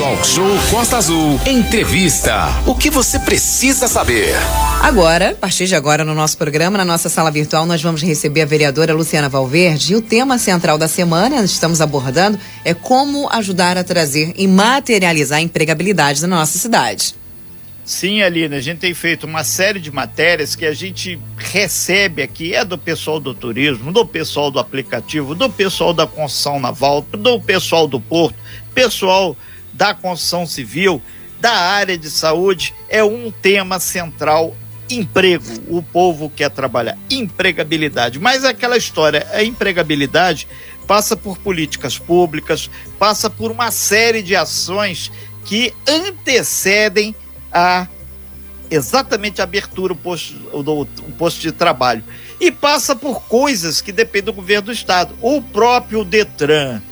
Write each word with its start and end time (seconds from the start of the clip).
Talk 0.00 0.26
Show 0.26 0.48
Costa 0.70 0.96
Azul. 0.96 1.38
Entrevista. 1.46 2.46
O 2.66 2.74
que 2.74 2.88
você 2.88 3.18
precisa 3.18 3.86
saber? 3.86 4.34
Agora, 4.80 5.32
a 5.32 5.34
partir 5.34 5.66
de 5.66 5.74
agora, 5.74 6.06
no 6.06 6.14
nosso 6.14 6.38
programa, 6.38 6.78
na 6.78 6.86
nossa 6.86 7.10
sala 7.10 7.30
virtual, 7.30 7.66
nós 7.66 7.82
vamos 7.82 8.02
receber 8.02 8.40
a 8.40 8.46
vereadora 8.46 8.94
Luciana 8.94 9.28
Valverde. 9.28 9.92
E 9.92 9.96
o 9.96 10.00
tema 10.00 10.38
central 10.38 10.78
da 10.78 10.88
semana, 10.88 11.44
estamos 11.44 11.82
abordando, 11.82 12.38
é 12.64 12.72
como 12.72 13.28
ajudar 13.30 13.76
a 13.76 13.84
trazer 13.84 14.32
e 14.38 14.48
materializar 14.48 15.38
a 15.38 15.42
empregabilidade 15.42 16.22
na 16.22 16.28
nossa 16.28 16.58
cidade. 16.58 17.14
Sim, 17.84 18.22
Aline, 18.22 18.54
a 18.54 18.60
gente 18.60 18.78
tem 18.78 18.94
feito 18.94 19.26
uma 19.26 19.44
série 19.44 19.80
de 19.80 19.90
matérias 19.90 20.56
que 20.56 20.64
a 20.64 20.72
gente 20.72 21.20
recebe 21.36 22.22
aqui, 22.22 22.54
é 22.54 22.64
do 22.64 22.78
pessoal 22.78 23.20
do 23.20 23.34
turismo, 23.34 23.92
do 23.92 24.06
pessoal 24.06 24.50
do 24.50 24.58
aplicativo, 24.58 25.34
do 25.34 25.50
pessoal 25.50 25.92
da 25.92 26.06
construção 26.06 26.58
naval, 26.58 27.04
do 27.12 27.38
pessoal 27.38 27.86
do 27.86 28.00
porto, 28.00 28.36
pessoal 28.74 29.36
da 29.80 29.94
construção 29.94 30.44
civil, 30.44 31.00
da 31.40 31.54
área 31.54 31.96
de 31.96 32.10
saúde, 32.10 32.74
é 32.86 33.02
um 33.02 33.30
tema 33.30 33.80
central 33.80 34.54
emprego. 34.90 35.46
O 35.68 35.82
povo 35.82 36.28
quer 36.28 36.50
trabalhar, 36.50 36.98
empregabilidade. 37.08 38.18
Mas 38.18 38.44
aquela 38.44 38.76
história, 38.76 39.26
a 39.32 39.42
empregabilidade 39.42 40.46
passa 40.86 41.16
por 41.16 41.38
políticas 41.38 41.98
públicas, 41.98 42.68
passa 42.98 43.30
por 43.30 43.50
uma 43.50 43.70
série 43.70 44.22
de 44.22 44.36
ações 44.36 45.10
que 45.46 45.72
antecedem 45.88 47.16
a 47.50 47.88
exatamente 48.70 49.40
a 49.40 49.44
abertura 49.44 49.94
do 49.94 49.98
posto, 49.98 50.34
do, 50.62 50.84
do 50.84 51.16
posto 51.16 51.40
de 51.40 51.52
trabalho. 51.52 52.04
E 52.38 52.52
passa 52.52 52.94
por 52.94 53.22
coisas 53.22 53.80
que 53.80 53.92
dependem 53.92 54.26
do 54.26 54.34
governo 54.34 54.66
do 54.66 54.72
estado. 54.72 55.14
O 55.22 55.40
próprio 55.40 56.04
Detran. 56.04 56.82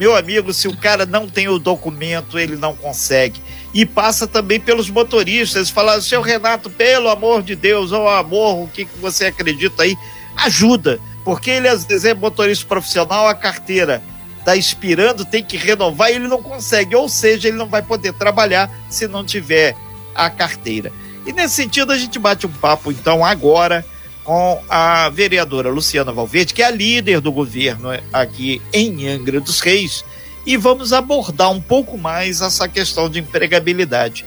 Meu 0.00 0.16
amigo, 0.16 0.50
se 0.54 0.66
o 0.66 0.74
cara 0.74 1.04
não 1.04 1.28
tem 1.28 1.46
o 1.46 1.58
documento, 1.58 2.38
ele 2.38 2.56
não 2.56 2.74
consegue. 2.74 3.38
E 3.74 3.84
passa 3.84 4.26
também 4.26 4.58
pelos 4.58 4.88
motoristas. 4.88 5.68
Falam, 5.68 6.00
seu 6.00 6.22
Renato, 6.22 6.70
pelo 6.70 7.10
amor 7.10 7.42
de 7.42 7.54
Deus, 7.54 7.92
ou 7.92 8.08
amor, 8.08 8.64
o 8.64 8.68
que, 8.68 8.86
que 8.86 8.98
você 8.98 9.26
acredita 9.26 9.82
aí? 9.82 9.94
Ajuda. 10.38 10.98
Porque 11.22 11.50
ele 11.50 11.68
às 11.68 11.84
vezes 11.84 12.06
é 12.06 12.14
motorista 12.14 12.64
profissional, 12.64 13.28
a 13.28 13.34
carteira 13.34 14.02
está 14.38 14.56
expirando, 14.56 15.22
tem 15.22 15.44
que 15.44 15.58
renovar 15.58 16.10
e 16.10 16.14
ele 16.14 16.28
não 16.28 16.42
consegue. 16.42 16.96
Ou 16.96 17.06
seja, 17.06 17.48
ele 17.48 17.58
não 17.58 17.66
vai 17.66 17.82
poder 17.82 18.14
trabalhar 18.14 18.70
se 18.88 19.06
não 19.06 19.22
tiver 19.22 19.76
a 20.14 20.30
carteira. 20.30 20.90
E 21.26 21.32
nesse 21.34 21.56
sentido, 21.56 21.92
a 21.92 21.98
gente 21.98 22.18
bate 22.18 22.46
um 22.46 22.52
papo, 22.52 22.90
então, 22.90 23.22
agora 23.22 23.84
com 24.30 24.62
a 24.68 25.08
vereadora 25.08 25.70
Luciana 25.70 26.12
Valverde, 26.12 26.54
que 26.54 26.62
é 26.62 26.66
a 26.66 26.70
líder 26.70 27.20
do 27.20 27.32
governo 27.32 27.88
aqui 28.12 28.62
em 28.72 29.08
Angra 29.08 29.40
dos 29.40 29.58
Reis, 29.58 30.04
e 30.46 30.56
vamos 30.56 30.92
abordar 30.92 31.50
um 31.50 31.60
pouco 31.60 31.98
mais 31.98 32.40
essa 32.40 32.68
questão 32.68 33.10
de 33.10 33.18
empregabilidade. 33.18 34.24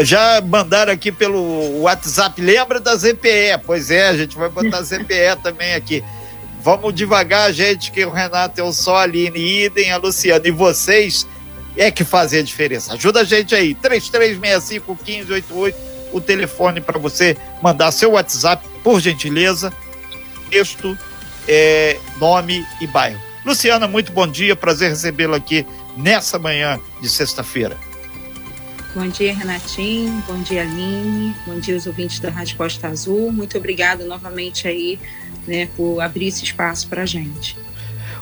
Já 0.00 0.40
mandaram 0.40 0.92
aqui 0.92 1.12
pelo 1.12 1.82
WhatsApp, 1.82 2.42
lembra 2.42 2.80
da 2.80 2.96
ZPE? 2.96 3.60
Pois 3.64 3.92
é, 3.92 4.08
a 4.08 4.16
gente 4.16 4.36
vai 4.36 4.48
botar 4.48 4.82
ZPE 4.82 5.36
também 5.40 5.74
aqui. 5.74 6.02
Vamos 6.60 6.92
devagar, 6.92 7.52
gente, 7.52 7.92
que 7.92 8.04
o 8.04 8.10
Renato 8.10 8.60
é 8.60 8.64
o 8.64 8.72
só, 8.72 8.96
a 8.96 9.02
Aline, 9.02 9.66
idem, 9.66 9.92
a 9.92 9.98
Luciana. 9.98 10.48
E 10.48 10.50
vocês 10.50 11.28
é 11.76 11.92
que 11.92 12.02
fazem 12.02 12.40
a 12.40 12.42
diferença. 12.42 12.94
Ajuda 12.94 13.20
a 13.20 13.24
gente 13.24 13.54
aí, 13.54 13.72
33651588, 13.76 15.93
o 16.14 16.20
telefone 16.20 16.80
para 16.80 16.98
você 16.98 17.36
mandar 17.60 17.90
seu 17.92 18.12
WhatsApp, 18.12 18.66
por 18.82 19.00
gentileza, 19.00 19.72
texto, 20.48 20.96
é, 21.48 21.98
nome 22.18 22.64
e 22.80 22.86
bairro. 22.86 23.20
Luciana, 23.44 23.86
muito 23.86 24.12
bom 24.12 24.26
dia, 24.26 24.56
prazer 24.56 24.90
recebê-la 24.90 25.36
aqui 25.36 25.66
nessa 25.96 26.38
manhã 26.38 26.80
de 27.02 27.08
sexta-feira. 27.08 27.76
Bom 28.94 29.08
dia, 29.08 29.34
Renatinho. 29.34 30.22
Bom 30.26 30.40
dia, 30.40 30.62
Aline. 30.62 31.34
Bom 31.44 31.58
dia, 31.58 31.76
os 31.76 31.84
ouvintes 31.84 32.20
da 32.20 32.30
Rádio 32.30 32.56
Costa 32.56 32.86
Azul. 32.86 33.32
Muito 33.32 33.58
obrigada 33.58 34.04
novamente 34.04 34.68
aí 34.68 35.00
né, 35.48 35.68
por 35.76 36.00
abrir 36.00 36.28
esse 36.28 36.44
espaço 36.44 36.86
para 36.88 37.02
a 37.02 37.06
gente. 37.06 37.56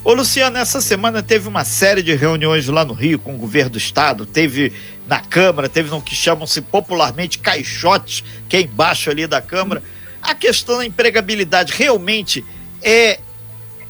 Ô 0.04 0.14
Luciano, 0.14 0.56
essa 0.56 0.80
semana 0.80 1.22
teve 1.22 1.46
uma 1.46 1.64
série 1.64 2.02
de 2.02 2.14
reuniões 2.14 2.66
lá 2.66 2.84
no 2.84 2.92
Rio 2.92 3.20
com 3.20 3.34
o 3.34 3.38
governo 3.38 3.70
do 3.70 3.78
estado, 3.78 4.26
teve 4.26 4.72
na 5.06 5.20
Câmara, 5.20 5.68
teve 5.68 5.90
no 5.90 6.00
que 6.00 6.14
chamam-se 6.14 6.60
popularmente 6.60 7.38
caixotes, 7.38 8.22
que 8.48 8.56
é 8.56 8.60
embaixo 8.62 9.10
ali 9.10 9.26
da 9.26 9.40
Câmara. 9.40 9.82
A 10.22 10.34
questão 10.34 10.78
da 10.78 10.86
empregabilidade 10.86 11.72
realmente 11.72 12.44
é 12.82 13.18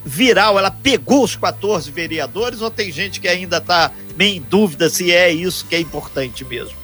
viral, 0.05 0.59
ela 0.59 0.71
pegou 0.71 1.23
os 1.23 1.37
14 1.37 1.91
vereadores 1.91 2.61
ou 2.61 2.71
tem 2.71 2.91
gente 2.91 3.21
que 3.21 3.29
ainda 3.29 3.59
está 3.59 3.93
meio 4.17 4.37
em 4.37 4.41
dúvida 4.41 4.91
se 4.91 5.13
é 5.13 5.31
isso 5.33 5.67
que 5.67 5.77
é 5.77 5.81
importante 5.81 6.45
mesmo? 6.45 6.83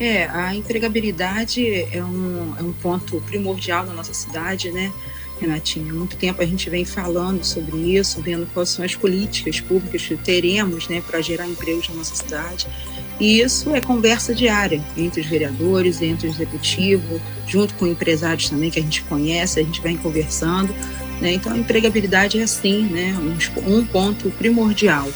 É, 0.00 0.26
a 0.26 0.54
empregabilidade 0.54 1.66
é 1.92 2.02
um, 2.02 2.54
é 2.56 2.62
um 2.62 2.72
ponto 2.72 3.20
primordial 3.22 3.84
na 3.84 3.92
nossa 3.92 4.14
cidade, 4.14 4.70
né? 4.70 4.92
Renatinha. 5.40 5.90
Há 5.90 5.94
muito 5.94 6.16
tempo 6.16 6.40
a 6.40 6.46
gente 6.46 6.70
vem 6.70 6.84
falando 6.84 7.44
sobre 7.44 7.76
isso, 7.76 8.22
vendo 8.22 8.46
quais 8.52 8.68
são 8.68 8.84
as 8.84 8.94
políticas 8.94 9.60
públicas 9.60 10.02
que 10.02 10.16
teremos 10.16 10.88
né, 10.88 11.02
para 11.04 11.20
gerar 11.20 11.48
empregos 11.48 11.88
na 11.88 11.96
nossa 11.96 12.14
cidade. 12.14 12.66
E 13.20 13.40
isso 13.40 13.74
é 13.74 13.80
conversa 13.80 14.34
diária 14.34 14.80
entre 14.96 15.20
os 15.20 15.26
vereadores, 15.26 16.00
entre 16.00 16.28
o 16.28 16.30
executivo, 16.30 17.20
junto 17.46 17.74
com 17.74 17.86
empresários 17.86 18.48
também 18.48 18.70
que 18.70 18.78
a 18.78 18.82
gente 18.82 19.02
conhece, 19.02 19.58
a 19.58 19.62
gente 19.62 19.80
vem 19.80 19.96
conversando. 19.96 20.72
Né? 21.20 21.32
Então, 21.32 21.52
a 21.52 21.58
empregabilidade 21.58 22.40
é, 22.40 22.46
sim, 22.46 22.82
né, 22.84 23.16
um, 23.66 23.78
um 23.78 23.84
ponto 23.84 24.30
primordial. 24.30 25.08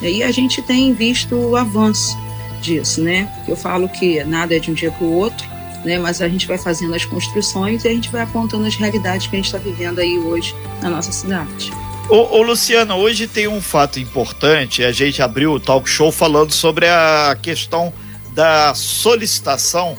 E 0.00 0.22
a 0.22 0.30
gente 0.30 0.62
tem 0.62 0.94
visto 0.94 1.34
o 1.34 1.56
avanço 1.56 2.16
disso, 2.62 3.02
né? 3.02 3.30
Eu 3.46 3.54
falo 3.54 3.88
que 3.88 4.24
nada 4.24 4.56
é 4.56 4.58
de 4.58 4.70
um 4.70 4.74
dia 4.74 4.90
para 4.90 5.04
o 5.04 5.12
outro, 5.12 5.46
né? 5.84 5.98
Mas 5.98 6.22
a 6.22 6.28
gente 6.28 6.46
vai 6.46 6.56
fazendo 6.56 6.94
as 6.94 7.04
construções 7.04 7.84
e 7.84 7.88
a 7.88 7.90
gente 7.90 8.10
vai 8.10 8.22
apontando 8.22 8.66
as 8.66 8.76
realidades 8.76 9.26
que 9.26 9.36
a 9.36 9.38
gente 9.38 9.46
está 9.46 9.58
vivendo 9.58 9.98
aí 9.98 10.18
hoje 10.18 10.54
na 10.80 10.88
nossa 10.88 11.12
cidade. 11.12 11.70
Ô, 12.08 12.38
ô, 12.38 12.42
Luciana, 12.42 12.96
hoje 12.96 13.26
tem 13.26 13.46
um 13.46 13.60
fato 13.60 14.00
importante. 14.00 14.82
A 14.82 14.90
gente 14.90 15.22
abriu 15.22 15.52
o 15.52 15.60
talk 15.60 15.88
show 15.88 16.10
falando 16.10 16.52
sobre 16.52 16.88
a 16.88 17.36
questão 17.40 17.92
da 18.32 18.74
solicitação 18.74 19.96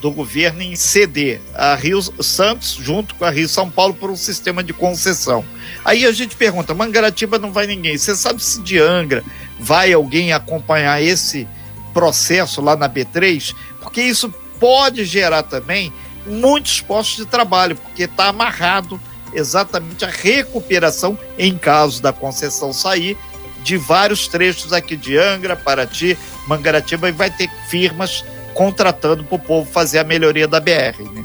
do 0.00 0.10
governo 0.10 0.62
em 0.62 0.76
ceder 0.76 1.40
a 1.54 1.74
Rio 1.74 2.00
Santos 2.22 2.78
junto 2.80 3.14
com 3.16 3.24
a 3.24 3.30
Rio 3.30 3.48
São 3.48 3.68
Paulo 3.68 3.94
por 3.94 4.10
um 4.10 4.16
sistema 4.16 4.62
de 4.62 4.72
concessão. 4.72 5.44
Aí 5.84 6.06
a 6.06 6.12
gente 6.12 6.36
pergunta, 6.36 6.74
Mangaratiba 6.74 7.38
não 7.38 7.52
vai 7.52 7.66
ninguém. 7.66 7.98
Você 7.98 8.14
sabe 8.14 8.42
se 8.42 8.62
de 8.62 8.78
Angra 8.78 9.24
vai 9.58 9.92
alguém 9.92 10.32
acompanhar 10.32 11.02
esse 11.02 11.48
processo 11.92 12.60
lá 12.60 12.76
na 12.76 12.88
B3? 12.88 13.54
Porque 13.80 14.00
isso 14.00 14.32
pode 14.60 15.04
gerar 15.04 15.42
também 15.42 15.92
muitos 16.26 16.80
postos 16.80 17.16
de 17.16 17.26
trabalho, 17.26 17.76
porque 17.76 18.04
está 18.04 18.28
amarrado 18.28 19.00
exatamente 19.32 20.04
a 20.04 20.08
recuperação, 20.08 21.18
em 21.38 21.56
caso 21.56 22.02
da 22.02 22.12
concessão 22.12 22.72
sair, 22.72 23.16
de 23.62 23.76
vários 23.76 24.28
trechos 24.28 24.72
aqui 24.72 24.96
de 24.96 25.18
Angra, 25.18 25.56
Paraty, 25.56 26.16
Mangaratiba, 26.46 27.08
e 27.08 27.12
vai 27.12 27.30
ter 27.30 27.50
firmas 27.68 28.24
contratando 28.54 29.24
para 29.24 29.36
o 29.36 29.38
povo 29.38 29.70
fazer 29.70 29.98
a 29.98 30.04
melhoria 30.04 30.48
da 30.48 30.58
BR. 30.58 31.02
Né? 31.12 31.24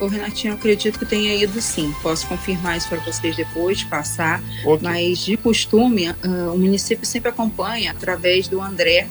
Ô, 0.00 0.06
Renatinho, 0.06 0.52
eu 0.52 0.56
acredito 0.56 0.98
que 0.98 1.04
tenha 1.04 1.34
ido 1.34 1.60
sim. 1.60 1.94
Posso 2.02 2.26
confirmar 2.26 2.76
isso 2.76 2.88
para 2.88 2.98
vocês 2.98 3.36
depois, 3.36 3.78
de 3.78 3.86
passar. 3.86 4.42
Okay. 4.64 4.78
Mas, 4.80 5.18
de 5.18 5.36
costume, 5.36 6.10
uh, 6.10 6.52
o 6.52 6.58
município 6.58 7.06
sempre 7.06 7.28
acompanha 7.28 7.92
através 7.92 8.48
do 8.48 8.60
André, 8.60 9.06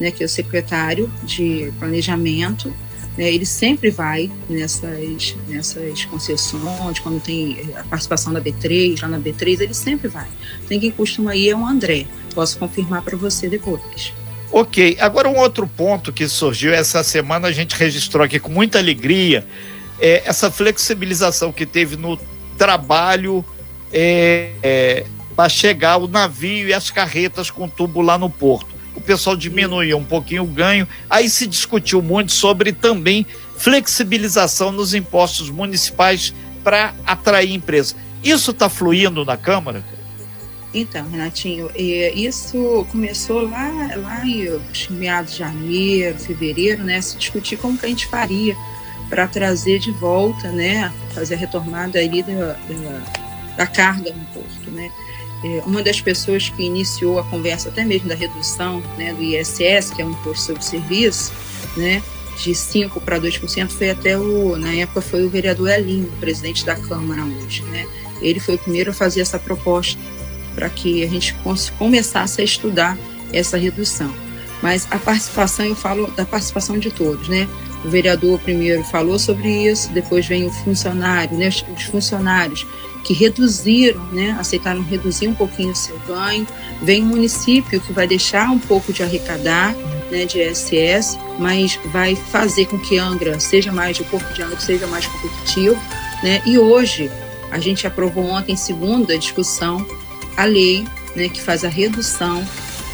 né, 0.00 0.10
que 0.10 0.22
é 0.22 0.26
o 0.26 0.28
secretário 0.28 1.12
de 1.22 1.72
planejamento, 1.78 2.74
né, 3.16 3.32
ele 3.32 3.44
sempre 3.44 3.90
vai 3.90 4.30
nessas, 4.48 5.36
nessas 5.48 6.04
concessões, 6.06 6.98
quando 6.98 7.20
tem 7.20 7.58
a 7.76 7.84
participação 7.84 8.32
da 8.32 8.40
B3, 8.40 9.02
lá 9.02 9.08
na 9.08 9.18
B3, 9.18 9.60
ele 9.60 9.74
sempre 9.74 10.08
vai. 10.08 10.28
Tem 10.66 10.80
quem 10.80 10.90
costuma 10.90 11.36
ir 11.36 11.50
é 11.50 11.56
o 11.56 11.66
André. 11.66 12.06
Posso 12.34 12.58
confirmar 12.58 13.02
para 13.02 13.16
você 13.16 13.48
depois. 13.48 14.14
Ok, 14.50 14.96
agora 15.00 15.28
um 15.28 15.38
outro 15.38 15.66
ponto 15.66 16.12
que 16.12 16.28
surgiu 16.28 16.72
essa 16.72 17.02
semana, 17.02 17.48
a 17.48 17.52
gente 17.52 17.74
registrou 17.74 18.24
aqui 18.24 18.38
com 18.38 18.50
muita 18.50 18.78
alegria, 18.78 19.46
é 19.98 20.22
essa 20.26 20.50
flexibilização 20.50 21.52
que 21.52 21.64
teve 21.64 21.96
no 21.96 22.18
trabalho 22.58 23.44
é, 23.92 24.50
é, 24.62 25.06
para 25.34 25.48
chegar 25.48 25.96
o 25.96 26.06
navio 26.06 26.68
e 26.68 26.74
as 26.74 26.90
carretas 26.90 27.50
com 27.50 27.68
tubo 27.68 28.00
lá 28.00 28.18
no 28.18 28.28
porto 28.28 28.71
o 28.94 29.00
pessoal 29.00 29.36
diminuía 29.36 29.96
um 29.96 30.04
pouquinho 30.04 30.42
o 30.42 30.46
ganho. 30.46 30.86
Aí 31.08 31.28
se 31.28 31.46
discutiu 31.46 32.02
muito 32.02 32.32
sobre 32.32 32.72
também 32.72 33.26
flexibilização 33.56 34.72
nos 34.72 34.94
impostos 34.94 35.50
municipais 35.50 36.34
para 36.64 36.94
atrair 37.06 37.52
empresas. 37.52 37.96
Isso 38.22 38.50
está 38.50 38.68
fluindo 38.68 39.24
na 39.24 39.36
Câmara? 39.36 39.84
Então, 40.74 41.06
Renatinho, 41.10 41.70
isso 41.76 42.86
começou 42.90 43.42
lá, 43.48 43.68
lá 43.96 44.24
em 44.24 44.58
meados 44.90 45.32
de 45.32 45.38
janeiro, 45.38 46.18
fevereiro, 46.18 46.82
né? 46.82 47.00
Se 47.00 47.16
discutir 47.18 47.56
como 47.58 47.76
que 47.76 47.84
a 47.84 47.88
gente 47.88 48.06
faria 48.06 48.56
para 49.10 49.28
trazer 49.28 49.78
de 49.78 49.90
volta, 49.92 50.50
né? 50.50 50.90
Fazer 51.14 51.34
a 51.34 51.36
retomada 51.36 51.98
ali 51.98 52.22
da, 52.22 52.32
da, 52.32 53.56
da 53.58 53.66
carga 53.66 54.14
no 54.14 54.24
porto, 54.26 54.70
né? 54.70 54.90
É, 55.44 55.62
uma 55.66 55.82
das 55.82 56.00
pessoas 56.00 56.48
que 56.48 56.62
iniciou 56.62 57.18
a 57.18 57.24
conversa 57.24 57.68
até 57.68 57.84
mesmo 57.84 58.08
da 58.08 58.14
redução 58.14 58.82
né, 58.96 59.12
do 59.12 59.22
ISS, 59.22 59.90
que 59.90 60.02
é 60.02 60.04
um 60.04 60.10
imposto 60.10 60.46
sobre 60.46 60.64
serviço, 60.64 61.32
né, 61.76 62.02
de 62.36 62.52
5% 62.52 63.00
para 63.00 63.20
2%, 63.20 63.68
foi 63.70 63.90
até 63.90 64.16
o, 64.16 64.56
na 64.56 64.72
época 64.74 65.00
foi 65.00 65.24
o 65.24 65.28
vereador 65.28 65.68
Elinho, 65.68 66.10
presidente 66.20 66.64
da 66.64 66.74
Câmara 66.74 67.22
hoje, 67.24 67.62
né? 67.64 67.86
Ele 68.20 68.40
foi 68.40 68.54
o 68.54 68.58
primeiro 68.58 68.90
a 68.90 68.94
fazer 68.94 69.20
essa 69.20 69.38
proposta 69.38 70.00
para 70.54 70.68
que 70.70 71.02
a 71.02 71.08
gente 71.08 71.34
começasse 71.78 72.40
a 72.40 72.44
estudar 72.44 72.96
essa 73.32 73.56
redução. 73.56 74.12
Mas 74.62 74.86
a 74.90 74.98
participação, 74.98 75.66
eu 75.66 75.74
falo 75.74 76.06
da 76.12 76.24
participação 76.24 76.78
de 76.78 76.90
todos, 76.90 77.28
né? 77.28 77.48
O 77.84 77.88
vereador 77.88 78.38
primeiro 78.38 78.84
falou 78.84 79.18
sobre 79.18 79.48
isso, 79.68 79.92
depois 79.92 80.26
vem 80.26 80.46
o 80.46 80.50
funcionário, 80.50 81.36
né? 81.36 81.48
Os 81.48 81.82
funcionários 81.84 82.66
que 83.02 83.12
reduziram, 83.12 84.04
né? 84.06 84.36
Aceitaram 84.38 84.82
reduzir 84.82 85.28
um 85.28 85.34
pouquinho 85.34 85.72
o 85.72 85.76
seu 85.76 85.98
ganho. 86.00 86.46
Vem 86.82 87.02
o 87.02 87.06
município 87.06 87.80
que 87.80 87.92
vai 87.92 88.06
deixar 88.06 88.50
um 88.50 88.58
pouco 88.58 88.92
de 88.92 89.02
arrecadar, 89.02 89.74
né? 90.10 90.24
De 90.24 90.40
ISS, 90.40 91.18
mas 91.38 91.78
vai 91.86 92.14
fazer 92.14 92.66
com 92.66 92.78
que 92.78 92.98
Angra 92.98 93.38
seja 93.40 93.72
mais, 93.72 93.98
o 93.98 94.04
corpo 94.04 94.32
de 94.32 94.42
Angra 94.42 94.60
seja 94.60 94.86
mais 94.86 95.06
competitivo, 95.06 95.76
né? 96.22 96.42
E 96.46 96.58
hoje 96.58 97.10
a 97.50 97.58
gente 97.58 97.86
aprovou 97.86 98.24
ontem, 98.24 98.56
segunda 98.56 99.18
discussão, 99.18 99.84
a 100.36 100.44
lei, 100.44 100.84
né? 101.14 101.28
Que 101.28 101.40
faz 101.40 101.64
a 101.64 101.68
redução 101.68 102.46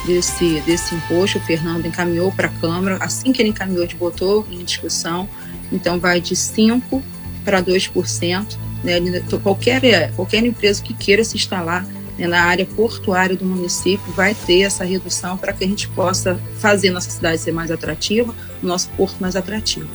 desse, 0.07 0.61
desse 0.61 0.95
imposto. 0.95 1.39
O 1.39 1.43
Fernando 1.43 1.87
encaminhou 1.87 2.33
para 2.33 2.49
a 2.49 2.53
Câmara, 2.53 2.97
assim 3.01 3.33
que 3.33 3.43
ele 3.43 3.51
encaminhou, 3.51 3.85
a 3.85 3.97
botou 3.97 4.47
em 4.51 4.65
discussão. 4.65 5.29
Então, 5.71 6.01
vai 6.01 6.21
de 6.21 6.35
5% 6.35 7.03
para 7.45 7.63
2%. 7.63 8.68
Né? 8.83 9.01
Qualquer, 9.43 10.13
qualquer 10.15 10.45
empresa 10.45 10.83
que 10.83 10.95
queira 10.95 11.25
se 11.25 11.37
instalar 11.37 11.87
né, 12.19 12.27
na 12.27 12.43
área 12.43 12.67
portuária 12.67 13.37
do 13.37 13.45
município 13.45 14.13
vai 14.13 14.35
ter 14.35 14.63
essa 14.63 14.85
redução 14.85 15.37
para 15.37 15.53
que 15.53 15.65
a 15.65 15.67
gente 15.67 15.89
possa 15.89 16.39
fazer 16.59 16.91
nossa 16.91 17.11
cidade 17.11 17.41
ser 17.41 17.53
mais 17.53 17.71
atrativa, 17.71 18.35
o 18.63 18.67
nosso 18.67 18.89
porto 18.91 19.17
mais 19.21 19.37
atrativo. 19.37 19.89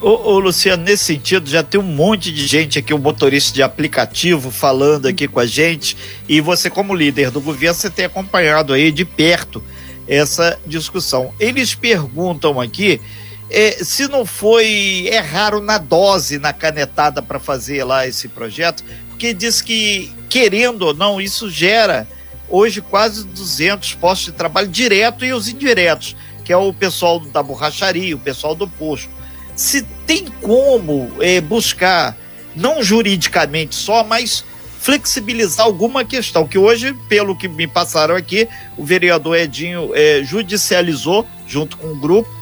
Ô, 0.00 0.10
ô, 0.10 0.38
Luciano, 0.38 0.84
nesse 0.84 1.04
sentido, 1.04 1.50
já 1.50 1.60
tem 1.60 1.80
um 1.80 1.84
monte 1.84 2.30
de 2.30 2.46
gente 2.46 2.78
aqui, 2.78 2.94
um 2.94 2.98
motorista 2.98 3.52
de 3.52 3.64
aplicativo, 3.64 4.48
falando 4.48 5.06
aqui 5.06 5.26
com 5.26 5.40
a 5.40 5.46
gente. 5.46 5.96
E 6.28 6.40
você, 6.40 6.70
como 6.70 6.94
líder 6.94 7.32
do 7.32 7.40
governo, 7.40 7.74
você 7.74 7.90
tem 7.90 8.04
acompanhado 8.04 8.72
aí 8.72 8.92
de 8.92 9.04
perto 9.04 9.60
essa 10.06 10.56
discussão. 10.64 11.34
Eles 11.40 11.74
perguntam 11.74 12.60
aqui 12.60 13.00
é, 13.50 13.82
se 13.82 14.06
não 14.08 14.26
foi 14.26 15.08
erraram 15.10 15.60
na 15.60 15.78
dose, 15.78 16.38
na 16.38 16.52
canetada 16.52 17.22
para 17.22 17.38
fazer 17.38 17.84
lá 17.84 18.06
esse 18.06 18.28
projeto, 18.28 18.84
porque 19.08 19.32
diz 19.32 19.62
que, 19.62 20.12
querendo 20.28 20.82
ou 20.82 20.94
não, 20.94 21.20
isso 21.20 21.50
gera 21.50 22.06
hoje 22.48 22.80
quase 22.80 23.26
200 23.26 23.94
postos 23.94 24.26
de 24.26 24.32
trabalho 24.32 24.68
direto 24.68 25.24
e 25.24 25.32
os 25.32 25.48
indiretos, 25.48 26.16
que 26.44 26.52
é 26.52 26.56
o 26.56 26.72
pessoal 26.72 27.20
da 27.20 27.42
borracharia, 27.42 28.14
o 28.14 28.18
pessoal 28.18 28.54
do 28.54 28.68
posto. 28.68 29.10
Se 29.54 29.82
tem 30.06 30.26
como 30.40 31.10
é, 31.20 31.40
buscar, 31.40 32.16
não 32.54 32.82
juridicamente 32.82 33.74
só, 33.74 34.04
mas 34.04 34.44
flexibilizar 34.80 35.66
alguma 35.66 36.04
questão, 36.04 36.46
que 36.46 36.56
hoje, 36.56 36.94
pelo 37.08 37.36
que 37.36 37.48
me 37.48 37.66
passaram 37.66 38.14
aqui, 38.14 38.48
o 38.76 38.84
vereador 38.84 39.36
Edinho 39.36 39.90
é, 39.94 40.22
judicializou, 40.22 41.26
junto 41.46 41.76
com 41.76 41.88
o 41.88 41.96
grupo, 41.96 42.37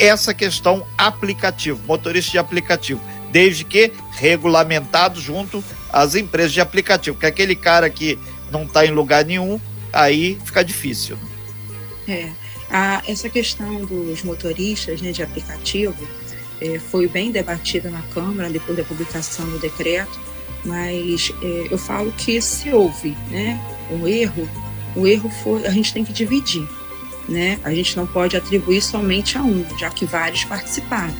essa 0.00 0.32
questão 0.32 0.86
aplicativo, 0.96 1.80
motorista 1.86 2.32
de 2.32 2.38
aplicativo, 2.38 3.00
desde 3.30 3.64
que 3.64 3.92
regulamentado 4.12 5.20
junto 5.20 5.62
às 5.92 6.14
empresas 6.14 6.52
de 6.52 6.60
aplicativo, 6.60 7.16
porque 7.16 7.26
aquele 7.26 7.54
cara 7.54 7.88
que 7.90 8.18
não 8.50 8.64
está 8.64 8.84
em 8.84 8.90
lugar 8.90 9.24
nenhum, 9.24 9.60
aí 9.92 10.38
fica 10.44 10.64
difícil. 10.64 11.16
É, 12.08 12.30
a, 12.70 13.02
essa 13.06 13.28
questão 13.28 13.84
dos 13.84 14.22
motoristas 14.22 15.00
né, 15.00 15.12
de 15.12 15.22
aplicativo, 15.22 15.96
é, 16.60 16.78
foi 16.78 17.08
bem 17.08 17.30
debatida 17.30 17.90
na 17.90 18.02
Câmara 18.14 18.50
depois 18.50 18.76
da 18.76 18.84
publicação 18.84 19.48
do 19.48 19.58
decreto, 19.58 20.18
mas 20.64 21.32
é, 21.42 21.68
eu 21.70 21.78
falo 21.78 22.12
que 22.12 22.40
se 22.40 22.70
houve 22.70 23.16
né, 23.30 23.58
um 23.90 24.06
erro, 24.06 24.48
o 24.94 25.06
erro 25.06 25.30
foi, 25.42 25.66
a 25.66 25.70
gente 25.70 25.92
tem 25.92 26.04
que 26.04 26.12
dividir. 26.12 26.66
Né? 27.30 27.58
A 27.64 27.72
gente 27.72 27.96
não 27.96 28.06
pode 28.06 28.36
atribuir 28.36 28.82
somente 28.82 29.38
a 29.38 29.42
um, 29.42 29.64
já 29.78 29.88
que 29.88 30.04
vários 30.04 30.44
participaram. 30.44 31.14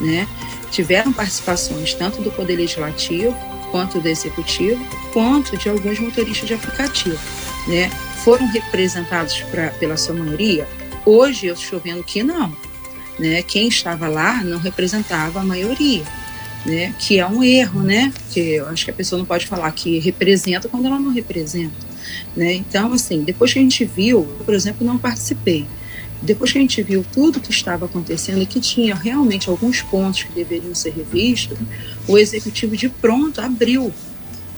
Né? 0.00 0.26
Tiveram 0.70 1.12
participações 1.12 1.92
tanto 1.92 2.22
do 2.22 2.30
Poder 2.30 2.56
Legislativo, 2.56 3.36
quanto 3.70 4.00
do 4.00 4.08
Executivo, 4.08 4.82
quanto 5.12 5.56
de 5.58 5.68
alguns 5.68 5.98
motoristas 5.98 6.46
de 6.46 6.54
aplicativo. 6.54 7.18
Né? 7.66 7.90
Foram 8.22 8.46
representados 8.46 9.42
pra, 9.50 9.70
pela 9.70 9.96
sua 9.96 10.14
maioria? 10.14 10.68
Hoje 11.04 11.46
eu 11.46 11.54
estou 11.54 11.80
vendo 11.80 12.04
que 12.04 12.22
não 12.22 12.56
né? 13.18 13.42
Quem 13.42 13.68
estava 13.68 14.08
lá 14.08 14.42
não 14.42 14.58
representava 14.58 15.40
a 15.40 15.44
maioria, 15.44 16.04
né? 16.64 16.94
Que 16.98 17.18
é 17.18 17.26
um 17.26 17.42
erro, 17.42 17.82
né? 17.82 18.12
Que 18.30 18.40
eu 18.56 18.68
acho 18.68 18.84
que 18.84 18.90
a 18.90 18.94
pessoa 18.94 19.18
não 19.18 19.26
pode 19.26 19.46
falar 19.46 19.70
que 19.72 19.98
representa 19.98 20.68
quando 20.68 20.86
ela 20.86 20.98
não 20.98 21.12
representa, 21.12 21.74
né? 22.36 22.54
Então, 22.54 22.92
assim, 22.92 23.22
depois 23.22 23.52
que 23.52 23.58
a 23.58 23.62
gente 23.62 23.84
viu, 23.84 24.24
por 24.44 24.54
exemplo, 24.54 24.86
não 24.86 24.98
participei. 24.98 25.66
Depois 26.22 26.50
que 26.50 26.58
a 26.58 26.60
gente 26.60 26.82
viu 26.82 27.04
tudo 27.12 27.40
que 27.40 27.50
estava 27.50 27.84
acontecendo 27.84 28.42
e 28.42 28.46
que 28.46 28.58
tinha 28.58 28.94
realmente 28.94 29.48
alguns 29.50 29.82
pontos 29.82 30.22
que 30.22 30.32
deveriam 30.32 30.74
ser 30.74 30.94
revistos, 30.94 31.58
o 32.08 32.16
executivo 32.16 32.76
de 32.76 32.88
pronto 32.88 33.40
abriu 33.40 33.92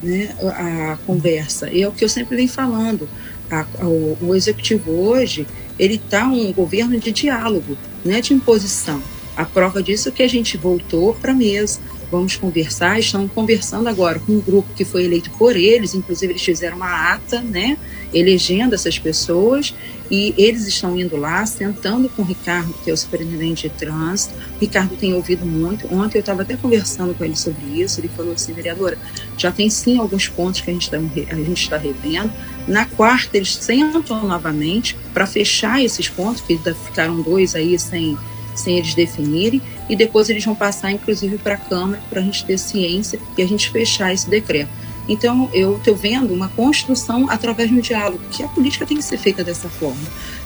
né, 0.03 0.35
a, 0.41 0.97
conversa. 1.05 1.71
E 1.71 1.83
é 1.83 1.89
o 1.89 1.93
que 1.93 2.05
eu 2.05 2.09
sempre 2.09 2.37
venho 2.37 2.49
falando. 2.49 3.09
A, 3.51 3.67
a, 3.81 3.87
o, 3.87 4.17
o 4.21 4.35
executivo 4.35 4.91
hoje 4.93 5.47
ele 5.79 5.95
está 5.95 6.27
um 6.27 6.53
governo 6.53 6.99
de 6.99 7.13
diálogo, 7.13 7.77
não 8.05 8.15
é 8.15 8.21
de 8.21 8.35
imposição. 8.35 9.03
A 9.37 9.45
prova 9.45 9.83
disso 9.83 10.09
é 10.09 10.13
que 10.13 10.23
a 10.23 10.29
gente 10.29 10.57
voltou 10.57 11.15
para 11.15 11.31
a 11.31 11.35
mesa, 11.35 11.81
vamos 12.11 12.37
conversar, 12.37 12.99
estamos 12.99 13.31
conversando 13.33 13.89
agora 13.89 14.19
com 14.19 14.33
um 14.33 14.41
grupo 14.41 14.73
que 14.75 14.85
foi 14.85 15.05
eleito 15.05 15.31
por 15.33 15.57
eles, 15.57 15.95
inclusive 15.95 16.33
eles 16.33 16.43
fizeram 16.43 16.77
uma 16.77 17.13
ata, 17.13 17.41
né, 17.41 17.77
elegendo 18.13 18.75
essas 18.75 18.99
pessoas, 18.99 19.75
e 20.11 20.35
eles 20.39 20.67
estão 20.67 20.99
indo 20.99 21.17
lá, 21.17 21.45
sentando 21.45 22.09
com 22.09 22.23
o 22.23 22.25
Ricardo, 22.25 22.75
que 22.83 22.91
é 22.91 22.95
o 22.95 22.97
superintendente 22.97 23.69
de 23.69 23.75
trânsito. 23.75 24.35
O 24.57 24.61
Ricardo 24.61 24.97
tem 24.97 25.13
ouvido 25.13 25.45
muito. 25.45 25.87
Ontem 25.95 26.17
eu 26.17 26.21
estava 26.21 26.43
até 26.43 26.57
conversando 26.57 27.15
com 27.15 27.25
ele 27.25 27.37
sobre 27.37 27.63
isso. 27.79 28.01
Ele 28.01 28.09
falou 28.09 28.33
assim, 28.33 28.55
vereadora, 28.55 28.97
já 29.37 29.53
tem 29.53 29.69
sim 29.69 29.99
alguns 29.99 30.27
pontos 30.27 30.63
que 30.63 30.71
a 30.71 30.73
gente 30.73 30.85
está 30.85 31.77
tá 31.77 31.77
revendo. 31.77 32.33
Na 32.67 32.87
quarta, 32.87 33.37
eles 33.37 33.55
sentam 33.55 34.03
novamente 34.27 34.97
para 35.13 35.27
fechar 35.27 35.83
esses 35.83 36.09
pontos, 36.09 36.41
que 36.41 36.59
ficaram 36.87 37.21
dois 37.21 37.55
aí 37.55 37.79
sem, 37.79 38.17
sem 38.55 38.79
eles 38.79 38.95
definirem, 38.95 39.61
e 39.89 39.97
depois 39.97 40.29
eles 40.29 40.45
vão 40.45 40.55
passar, 40.55 40.93
inclusive, 40.93 41.39
para 41.39 41.55
a 41.55 41.59
Câmara, 41.59 42.03
para 42.09 42.21
a 42.21 42.23
gente 42.23 42.45
ter 42.45 42.59
ciência 42.59 43.19
e 43.37 43.43
a 43.43 43.47
gente 43.47 43.71
fechar 43.71 44.13
esse 44.13 44.29
decreto. 44.29 44.71
Então, 45.09 45.49
eu 45.55 45.79
estou 45.79 45.97
vendo 45.97 46.35
uma 46.35 46.49
construção 46.49 47.31
através 47.31 47.71
do 47.71 47.81
diálogo, 47.81 48.21
que 48.31 48.43
a 48.43 48.49
política 48.49 48.85
tem 48.85 48.99
que 48.99 49.03
ser 49.03 49.17
feita 49.17 49.43
dessa 49.43 49.69
forma. 49.69 49.97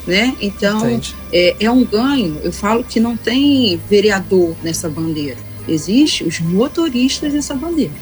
Né? 0.06 0.36
Então, 0.40 1.00
é, 1.32 1.56
é, 1.58 1.70
um 1.70 1.84
ganho. 1.84 2.40
Eu 2.44 2.52
falo 2.52 2.84
que 2.84 3.00
não 3.00 3.16
tem 3.16 3.80
vereador 3.90 4.54
nessa 4.62 4.88
bandeira. 4.88 5.38
Existem 5.66 6.26
os 6.26 6.38
motoristas 6.38 7.32
dessa 7.32 7.54
bandeira. 7.54 7.92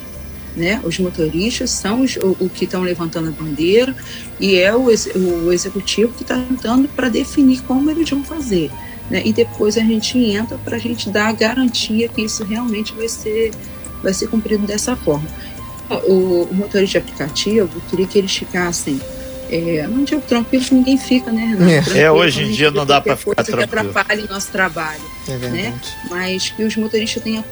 Né? 0.55 0.81
Os 0.85 0.99
motoristas 0.99 1.71
são 1.71 2.03
os, 2.03 2.17
o, 2.17 2.37
o 2.41 2.51
que 2.51 2.65
estão 2.65 2.83
levantando 2.83 3.29
a 3.29 3.33
bandeira 3.33 3.97
e 4.39 4.57
é 4.57 4.75
o, 4.75 4.89
o 4.89 5.53
executivo 5.53 6.13
que 6.13 6.23
está 6.23 6.37
tentando 6.37 6.89
para 6.89 7.09
definir 7.09 7.63
como 7.63 7.91
eles 7.91 8.11
vão 8.11 8.23
fazer. 8.23 8.71
Né? 9.11 9.23
E 9.25 9.33
depois 9.33 9.77
a 9.77 9.81
gente 9.81 10.17
entra 10.19 10.57
para 10.59 10.77
a 10.77 10.79
gente 10.79 11.11
dar 11.11 11.29
a 11.29 11.33
garantia 11.33 12.09
que 12.09 12.23
isso 12.23 12.45
realmente 12.45 12.95
vai 12.95 13.09
ser, 13.09 13.51
vai 14.03 14.15
ser 14.15 14.29
cumprido 14.29 14.67
dessa 14.67 14.95
forma 14.95 15.29
o, 16.07 16.49
o 16.51 16.55
motorista 16.55 16.99
de 16.99 16.99
aplicativo 16.99 17.83
queria 17.89 18.07
que 18.07 18.19
eles 18.19 18.35
ficassem 18.35 19.01
é, 19.53 19.85
não 19.89 20.05
digo 20.05 20.21
tranquilo 20.21 20.65
que 20.65 20.73
ninguém 20.73 20.97
fica, 20.97 21.33
né, 21.33 21.57
Renato? 21.59 21.93
É, 21.93 22.03
é 22.03 22.13
hoje 22.13 22.45
em 22.45 22.53
dia 22.53 22.71
não 22.71 22.87
dá 22.87 23.01
para 23.01 23.17
ficar 23.17 23.43
tranquilo. 23.43 23.69
que 23.69 23.79
atrapalhe 23.89 24.23
o 24.23 24.29
nosso 24.29 24.53
trabalho, 24.53 25.01
é 25.27 25.37
né? 25.49 25.81
Mas 26.09 26.51
que 26.51 26.63
os 26.63 26.77
motoristas 26.77 27.21
tenham, 27.21 27.45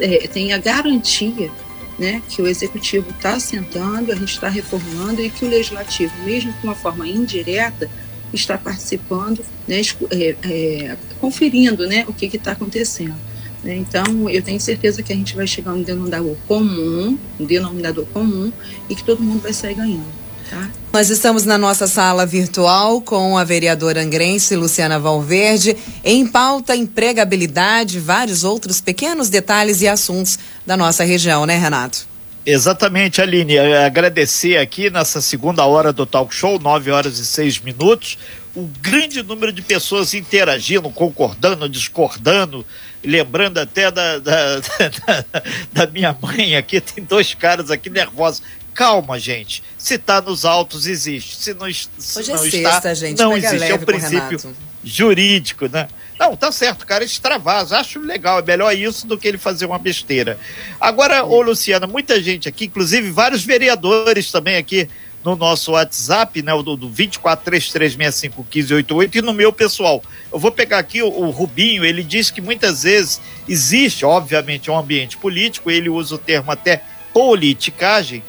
é, 0.00 0.28
tenham 0.28 0.56
a 0.56 0.58
garantia 0.58 1.50
né, 1.98 2.22
que 2.26 2.40
o 2.40 2.48
executivo 2.48 3.10
está 3.10 3.38
sentando, 3.38 4.10
a 4.10 4.14
gente 4.14 4.32
está 4.32 4.48
reformando 4.48 5.20
e 5.20 5.28
que 5.28 5.44
o 5.44 5.48
legislativo, 5.48 6.10
mesmo 6.24 6.54
de 6.54 6.64
uma 6.64 6.74
forma 6.74 7.06
indireta, 7.06 7.90
está 8.32 8.56
participando, 8.56 9.44
né, 9.66 9.80
é, 10.10 10.36
é, 10.42 10.96
conferindo 11.20 11.86
né, 11.86 12.04
o 12.08 12.12
que 12.12 12.26
está 12.26 12.52
acontecendo. 12.52 13.14
Né? 13.62 13.76
Então, 13.76 14.28
eu 14.28 14.42
tenho 14.42 14.60
certeza 14.60 15.02
que 15.02 15.12
a 15.12 15.16
gente 15.16 15.36
vai 15.36 15.46
chegar 15.46 15.70
a 15.70 15.74
um 15.74 15.82
denominador 15.82 16.36
comum, 16.48 17.18
um 17.38 17.44
denominador 17.44 18.06
comum, 18.06 18.52
e 18.88 18.94
que 18.94 19.04
todo 19.04 19.22
mundo 19.22 19.42
vai 19.42 19.52
sair 19.52 19.74
ganhando. 19.74 20.22
Tá? 20.50 20.68
Nós 20.92 21.08
estamos 21.08 21.46
na 21.46 21.56
nossa 21.56 21.86
sala 21.86 22.26
virtual 22.26 23.00
com 23.00 23.38
a 23.38 23.44
vereadora 23.44 24.02
angrense 24.02 24.54
Luciana 24.54 24.98
Valverde, 24.98 25.76
em 26.04 26.26
pauta 26.26 26.76
empregabilidade, 26.76 27.98
vários 27.98 28.44
outros 28.44 28.80
pequenos 28.80 29.30
detalhes 29.30 29.80
e 29.80 29.88
assuntos 29.88 30.38
da 30.66 30.76
nossa 30.76 31.04
região, 31.04 31.46
né, 31.46 31.56
Renato? 31.56 32.11
Exatamente, 32.44 33.22
Aline. 33.22 33.58
Agradecer 33.58 34.56
aqui 34.56 34.90
nessa 34.90 35.20
segunda 35.20 35.64
hora 35.64 35.92
do 35.92 36.04
talk 36.04 36.34
show, 36.34 36.58
9 36.58 36.90
horas 36.90 37.18
e 37.18 37.26
6 37.26 37.60
minutos, 37.60 38.18
o 38.54 38.68
grande 38.80 39.22
número 39.22 39.52
de 39.52 39.62
pessoas 39.62 40.12
interagindo, 40.12 40.90
concordando, 40.90 41.68
discordando, 41.68 42.66
lembrando 43.02 43.58
até 43.58 43.90
da, 43.90 44.18
da, 44.18 44.58
da, 44.60 45.24
da 45.72 45.86
minha 45.86 46.16
mãe 46.20 46.56
aqui, 46.56 46.80
tem 46.80 47.04
dois 47.04 47.32
caras 47.34 47.70
aqui 47.70 47.88
nervosos. 47.88 48.42
Calma, 48.74 49.18
gente. 49.18 49.62
Se 49.76 49.94
está 49.94 50.20
nos 50.20 50.44
autos, 50.44 50.86
existe. 50.86 51.36
Se 51.36 51.54
não, 51.54 51.70
se 51.70 52.18
Hoje 52.18 52.32
não 52.32 52.42
é 52.42 52.48
está, 52.48 52.72
sexta, 52.72 52.94
gente. 52.94 53.18
não 53.18 53.34
Pega 53.34 53.46
existe. 53.46 53.70
É 53.70 53.74
o 53.74 53.78
princípio 53.78 54.56
jurídico, 54.82 55.68
né? 55.68 55.88
Não, 56.18 56.36
tá 56.36 56.52
certo, 56.52 56.86
cara, 56.86 57.04
extravasa. 57.04 57.78
Acho 57.78 57.98
legal, 57.98 58.38
é 58.38 58.42
melhor 58.42 58.76
isso 58.76 59.06
do 59.06 59.18
que 59.18 59.26
ele 59.26 59.38
fazer 59.38 59.66
uma 59.66 59.78
besteira. 59.78 60.38
Agora, 60.80 61.24
ô 61.24 61.42
Luciana, 61.42 61.86
muita 61.86 62.22
gente 62.22 62.48
aqui, 62.48 62.66
inclusive 62.66 63.10
vários 63.10 63.44
vereadores 63.44 64.30
também 64.30 64.56
aqui 64.56 64.88
no 65.24 65.36
nosso 65.36 65.72
WhatsApp, 65.72 66.42
né, 66.42 66.52
o 66.52 66.62
do, 66.62 66.76
do 66.76 66.90
2433651588 66.90 69.16
e 69.16 69.22
no 69.22 69.32
meu 69.32 69.52
pessoal. 69.52 70.02
Eu 70.32 70.38
vou 70.38 70.50
pegar 70.50 70.78
aqui 70.78 71.02
o, 71.02 71.08
o 71.08 71.30
Rubinho, 71.30 71.84
ele 71.84 72.02
diz 72.02 72.30
que 72.30 72.40
muitas 72.40 72.82
vezes 72.82 73.20
existe, 73.48 74.04
obviamente, 74.04 74.70
um 74.70 74.76
ambiente 74.76 75.16
político, 75.16 75.70
ele 75.70 75.88
usa 75.88 76.16
o 76.16 76.18
termo 76.18 76.50
até 76.50 76.82
politicagem, 77.12 78.22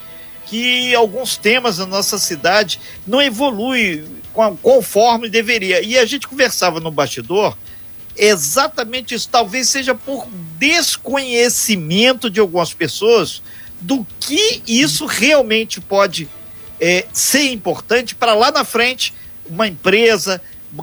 que 0.46 0.94
alguns 0.94 1.36
temas 1.36 1.78
da 1.78 1.86
nossa 1.86 2.18
cidade 2.18 2.78
não 3.06 3.20
evoluem 3.20 4.04
conforme 4.62 5.28
deveria. 5.28 5.80
E 5.80 5.98
a 5.98 6.04
gente 6.04 6.28
conversava 6.28 6.80
no 6.80 6.90
bastidor 6.90 7.56
exatamente 8.16 9.14
isso. 9.14 9.28
Talvez 9.28 9.68
seja 9.68 9.94
por 9.94 10.28
desconhecimento 10.58 12.30
de 12.30 12.40
algumas 12.40 12.72
pessoas 12.72 13.42
do 13.80 14.06
que 14.20 14.62
isso 14.66 15.06
realmente 15.06 15.80
pode 15.80 16.28
é, 16.80 17.06
ser 17.12 17.50
importante 17.50 18.14
para 18.14 18.34
lá 18.34 18.50
na 18.50 18.64
frente 18.64 19.12
uma 19.48 19.66
empresa 19.66 20.40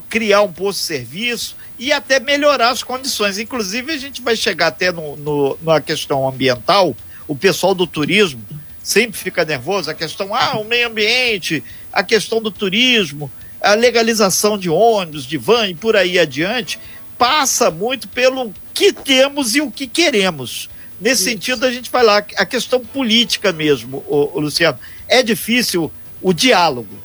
criar 0.10 0.42
um 0.42 0.52
posto 0.52 0.80
de 0.80 0.86
serviço 0.86 1.56
e 1.78 1.92
até 1.92 2.20
melhorar 2.20 2.70
as 2.70 2.84
condições. 2.84 3.40
Inclusive, 3.40 3.92
a 3.92 3.98
gente 3.98 4.22
vai 4.22 4.36
chegar 4.36 4.68
até 4.68 4.92
no, 4.92 5.18
no, 5.18 5.58
na 5.62 5.82
questão 5.82 6.28
ambiental, 6.28 6.96
o 7.28 7.36
pessoal 7.36 7.74
do 7.74 7.88
turismo 7.88 8.42
sempre 8.84 9.18
fica 9.18 9.46
nervoso, 9.46 9.90
a 9.90 9.94
questão, 9.94 10.34
ah, 10.34 10.58
o 10.60 10.64
meio 10.64 10.88
ambiente, 10.88 11.64
a 11.92 12.04
questão 12.04 12.42
do 12.42 12.52
turismo, 12.52 13.32
a 13.62 13.74
legalização 13.74 14.58
de 14.58 14.70
ônibus, 14.70 15.26
de 15.26 15.38
van 15.38 15.68
e 15.68 15.76
por 15.76 15.96
aí 15.96 16.18
adiante, 16.18 16.80
passa 17.22 17.70
muito 17.70 18.08
pelo 18.08 18.52
que 18.74 18.92
temos 18.92 19.54
e 19.54 19.62
o 19.62 19.70
que 19.70 19.86
queremos. 19.86 20.68
Nesse 21.00 21.26
sentido, 21.26 21.68
a 21.68 21.72
gente 21.72 21.92
vai 21.92 22.04
lá, 22.04 22.18
a 22.18 22.46
questão 22.48 22.80
política 22.80 23.54
mesmo, 23.54 24.04
ô, 24.08 24.32
ô 24.34 24.40
Luciano. 24.40 24.80
É 25.08 25.22
difícil 25.22 25.92
o 26.20 26.34
diálogo, 26.34 26.98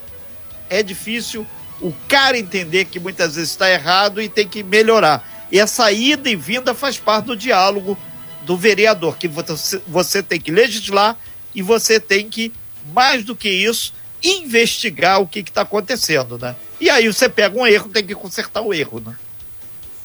é 0.71 0.83
difícil 0.83 1.47
o 1.83 1.93
cara 2.09 2.39
entender 2.39 2.87
que 2.87 2.99
muitas 2.99 3.35
vezes 3.35 3.51
está 3.51 3.71
errado 3.71 4.23
e 4.23 4.27
tem 4.27 4.49
que 4.49 4.63
melhorar. 4.63 5.47
E 5.53 5.61
essa 5.61 5.93
ida 5.93 6.31
e 6.31 6.35
vinda 6.35 6.73
faz 6.73 6.97
parte 6.97 7.27
do 7.27 7.37
diálogo 7.37 7.99
do 8.47 8.57
vereador, 8.57 9.19
que 9.19 9.29
você, 9.29 9.83
você 9.87 10.23
tem 10.23 10.41
que 10.41 10.51
legislar 10.51 11.19
e 11.55 11.61
você 11.61 12.01
tem 12.01 12.27
que, 12.27 12.51
mais 12.95 13.23
do 13.23 13.37
que 13.37 13.51
isso, 13.51 13.93
investigar 14.25 15.21
o 15.21 15.29
que 15.29 15.41
está 15.41 15.61
acontecendo, 15.61 16.39
né? 16.39 16.57
E 16.81 16.89
aí 16.89 17.07
você 17.07 17.29
pega 17.29 17.59
um 17.59 17.67
erro, 17.67 17.91
tem 17.91 18.07
que 18.07 18.15
consertar 18.15 18.63
o 18.63 18.73
erro, 18.73 19.03
né? 19.05 19.15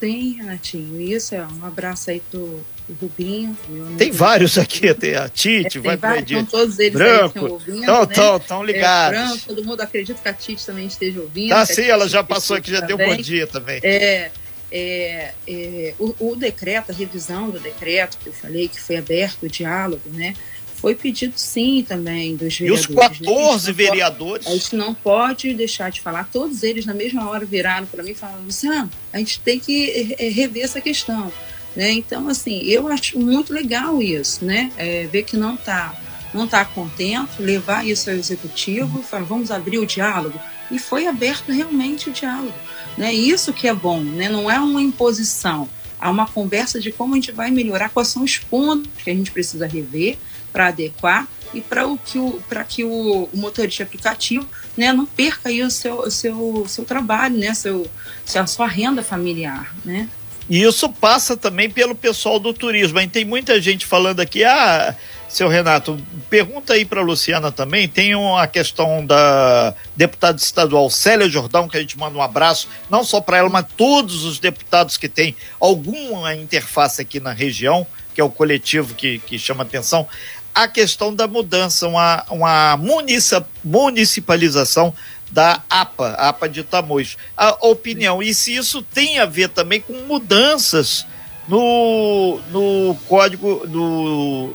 Sim, 0.01 0.33
Renatinho, 0.37 0.99
isso 0.99 1.35
é 1.35 1.45
um 1.45 1.63
abraço 1.63 2.09
aí 2.09 2.19
pro, 2.31 2.65
pro 2.87 2.95
Rubinho. 3.01 3.55
Tem 3.99 4.11
vários 4.11 4.57
aqui, 4.57 4.91
tem 4.95 5.15
a 5.15 5.29
Tite, 5.29 5.77
É, 5.77 5.81
vai 5.81 5.95
tem 5.95 6.09
pedir. 6.15 6.37
estão 6.39 6.59
todos 6.59 6.79
eles 6.79 6.93
Branco. 6.93 7.21
aí 7.21 7.27
estão 7.27 7.47
ouvindo, 7.51 8.01
Estão, 8.41 8.63
né? 8.63 8.69
É, 8.69 8.73
ligados. 8.73 9.19
branco, 9.19 9.39
todo 9.47 9.63
mundo 9.63 9.81
acredita 9.81 10.19
que 10.19 10.27
a 10.27 10.33
Tite 10.33 10.65
também 10.65 10.87
esteja 10.87 11.21
ouvindo. 11.21 11.49
Tá 11.49 11.63
sim, 11.67 11.83
ela 11.85 12.09
já 12.09 12.23
passou 12.23 12.57
aqui, 12.57 12.71
já 12.71 12.79
deu 12.81 12.97
bom 12.97 13.03
também. 13.05 13.21
dia 13.21 13.45
também. 13.45 13.79
É, 13.83 14.31
é, 14.71 15.31
é, 15.47 15.93
o, 15.99 16.15
o 16.31 16.35
decreto, 16.35 16.91
a 16.91 16.95
revisão 16.95 17.49
do 17.51 17.59
decreto 17.59 18.17
que 18.17 18.27
eu 18.27 18.33
falei, 18.33 18.67
que 18.67 18.81
foi 18.81 18.97
aberto 18.97 19.43
o 19.43 19.47
diálogo, 19.49 20.01
né? 20.11 20.33
Foi 20.81 20.95
pedido 20.95 21.33
sim 21.37 21.85
também 21.87 22.35
dos 22.35 22.59
E 22.59 22.71
os 22.71 22.85
vereadores. 22.87 23.19
né? 23.19 23.27
14 23.27 23.51
A 23.53 23.55
gente 23.55 23.67
não 23.67 23.73
vereadores. 23.73 24.43
pode- 24.45 24.55
A 24.55 24.59
gente 24.59 24.75
não 24.75 24.93
pode 24.95 25.53
deixar 25.53 25.91
de 25.91 26.01
falar. 26.01 26.27
Todos 26.31 26.63
eles, 26.63 26.85
na 26.87 26.93
mesma 26.93 27.29
hora, 27.29 27.45
viraram 27.45 27.85
para 27.85 28.01
mim 28.01 28.11
e 28.11 28.15
falaram: 28.15 28.43
Luciano, 28.43 28.89
a 29.13 29.19
gente 29.19 29.39
tem 29.41 29.59
que 29.59 30.15
eh, 30.17 30.29
rever 30.29 30.63
essa 30.63 30.81
questão. 30.81 31.31
Né? 31.75 31.91
Então, 31.91 32.27
assim, 32.27 32.63
eu 32.63 32.87
acho 32.87 33.17
muito 33.19 33.53
legal 33.53 34.01
isso, 34.01 34.43
né? 34.43 34.71
É, 34.75 35.05
ver 35.07 35.23
que 35.23 35.37
não 35.37 35.53
está 35.53 35.95
não 36.33 36.47
tá 36.47 36.63
contente, 36.65 37.41
levar 37.41 37.85
isso 37.85 38.09
ao 38.09 38.15
executivo, 38.15 39.03
falar, 39.03 39.23
vamos 39.25 39.51
abrir 39.51 39.77
o 39.79 39.85
diálogo. 39.85 40.39
E 40.71 40.79
foi 40.79 41.05
aberto 41.05 41.51
realmente 41.51 42.09
o 42.09 42.13
diálogo. 42.13 42.53
Né? 42.97 43.13
Isso 43.13 43.51
que 43.53 43.67
é 43.67 43.73
bom, 43.73 43.99
né? 44.01 44.29
não 44.29 44.49
é 44.49 44.57
uma 44.59 44.81
imposição. 44.81 45.67
Há 45.99 46.09
uma 46.09 46.25
conversa 46.25 46.79
de 46.79 46.89
como 46.91 47.13
a 47.13 47.17
gente 47.17 47.31
vai 47.33 47.51
melhorar, 47.51 47.89
quais 47.89 48.07
são 48.07 48.23
os 48.23 48.37
pontos 48.37 48.89
que 49.03 49.09
a 49.11 49.13
gente 49.13 49.29
precisa 49.31 49.67
rever 49.67 50.17
para 50.51 50.67
adequar 50.67 51.27
e 51.53 51.61
para 51.61 51.87
o 51.87 51.97
que 51.97 52.17
o 52.17 52.41
para 52.47 52.63
que 52.63 52.83
o, 52.83 53.29
o 53.31 53.37
motorista 53.37 53.83
aplicativo 53.83 54.47
né, 54.75 54.93
não 54.93 55.05
perca 55.05 55.49
aí 55.49 55.61
o 55.61 55.69
seu, 55.69 55.99
o 55.99 56.11
seu, 56.11 56.65
seu 56.67 56.85
trabalho, 56.85 57.37
né, 57.37 57.53
seu, 57.53 57.87
a 58.35 58.47
sua 58.47 58.67
renda 58.67 59.03
familiar, 59.03 59.73
né? 59.83 60.09
E 60.49 60.63
isso 60.63 60.89
passa 60.89 61.37
também 61.37 61.69
pelo 61.69 61.95
pessoal 61.95 62.37
do 62.37 62.53
turismo. 62.53 62.99
Aí 62.99 63.07
tem 63.07 63.23
muita 63.23 63.61
gente 63.61 63.85
falando 63.85 64.19
aqui, 64.19 64.43
ah, 64.43 64.93
seu 65.29 65.47
Renato, 65.47 65.97
pergunta 66.29 66.73
aí 66.73 66.83
para 66.83 67.01
Luciana 67.01 67.53
também. 67.53 67.87
Tem 67.87 68.15
uma 68.15 68.45
questão 68.47 69.05
da 69.05 69.73
deputada 69.95 70.37
estadual 70.37 70.89
Célia 70.89 71.29
Jordão, 71.29 71.69
que 71.69 71.77
a 71.77 71.79
gente 71.79 71.97
manda 71.97 72.17
um 72.17 72.21
abraço, 72.21 72.67
não 72.89 73.01
só 73.01 73.21
para 73.21 73.37
ela, 73.37 73.49
mas 73.49 73.65
todos 73.77 74.25
os 74.25 74.39
deputados 74.39 74.97
que 74.97 75.07
têm 75.07 75.35
alguma 75.57 76.35
interface 76.35 77.01
aqui 77.01 77.21
na 77.21 77.31
região, 77.31 77.87
que 78.13 78.19
é 78.19 78.23
o 78.23 78.29
coletivo 78.29 78.93
que, 78.93 79.19
que 79.19 79.39
chama 79.39 79.63
atenção. 79.63 80.05
A 80.53 80.67
questão 80.67 81.13
da 81.15 81.27
mudança, 81.27 81.87
uma, 81.87 82.25
uma 82.29 82.77
munici- 82.77 83.43
municipalização 83.63 84.93
da 85.31 85.63
APA, 85.69 86.09
APA 86.11 86.49
de 86.49 86.63
Tamoios. 86.63 87.17
A 87.37 87.65
opinião, 87.65 88.21
e 88.21 88.33
se 88.33 88.53
isso 88.55 88.81
tem 88.81 89.19
a 89.19 89.25
ver 89.25 89.49
também 89.49 89.79
com 89.79 89.93
mudanças 89.93 91.05
no, 91.47 92.39
no 92.51 92.95
código, 93.07 93.65
no, 93.67 94.47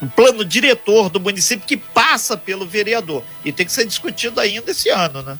no 0.00 0.10
plano 0.10 0.44
diretor 0.44 1.08
do 1.08 1.20
município 1.20 1.66
que 1.66 1.76
passa 1.76 2.36
pelo 2.36 2.66
vereador. 2.66 3.22
E 3.44 3.52
tem 3.52 3.66
que 3.66 3.72
ser 3.72 3.86
discutido 3.86 4.40
ainda 4.40 4.70
esse 4.70 4.88
ano, 4.88 5.22
né? 5.22 5.38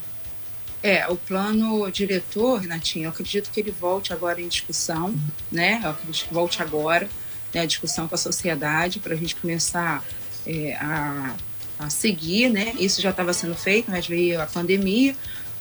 É, 0.81 1.07
o 1.07 1.15
plano 1.15 1.89
diretor, 1.89 2.59
Renatinho, 2.59 3.05
eu 3.05 3.09
acredito 3.09 3.49
que 3.51 3.59
ele 3.61 3.71
volte 3.71 4.11
agora 4.11 4.41
em 4.41 4.49
discussão, 4.49 5.15
né? 5.49 5.79
Eu 5.81 5.91
acredito 5.91 6.27
que 6.27 6.33
volte 6.33 6.61
agora, 6.61 7.09
né, 7.53 7.61
a 7.61 7.65
discussão 7.65 8.07
com 8.07 8.15
a 8.15 8.17
sociedade, 8.17 8.99
para 8.99 9.13
a 9.13 9.17
gente 9.17 9.35
começar 9.35 10.03
é, 10.45 10.73
a, 10.75 11.35
a 11.79 11.89
seguir, 11.89 12.49
né? 12.49 12.73
Isso 12.79 13.01
já 13.01 13.11
estava 13.11 13.33
sendo 13.33 13.55
feito, 13.55 13.89
mas 13.89 14.07
veio 14.07 14.41
a 14.41 14.45
pandemia, 14.45 15.15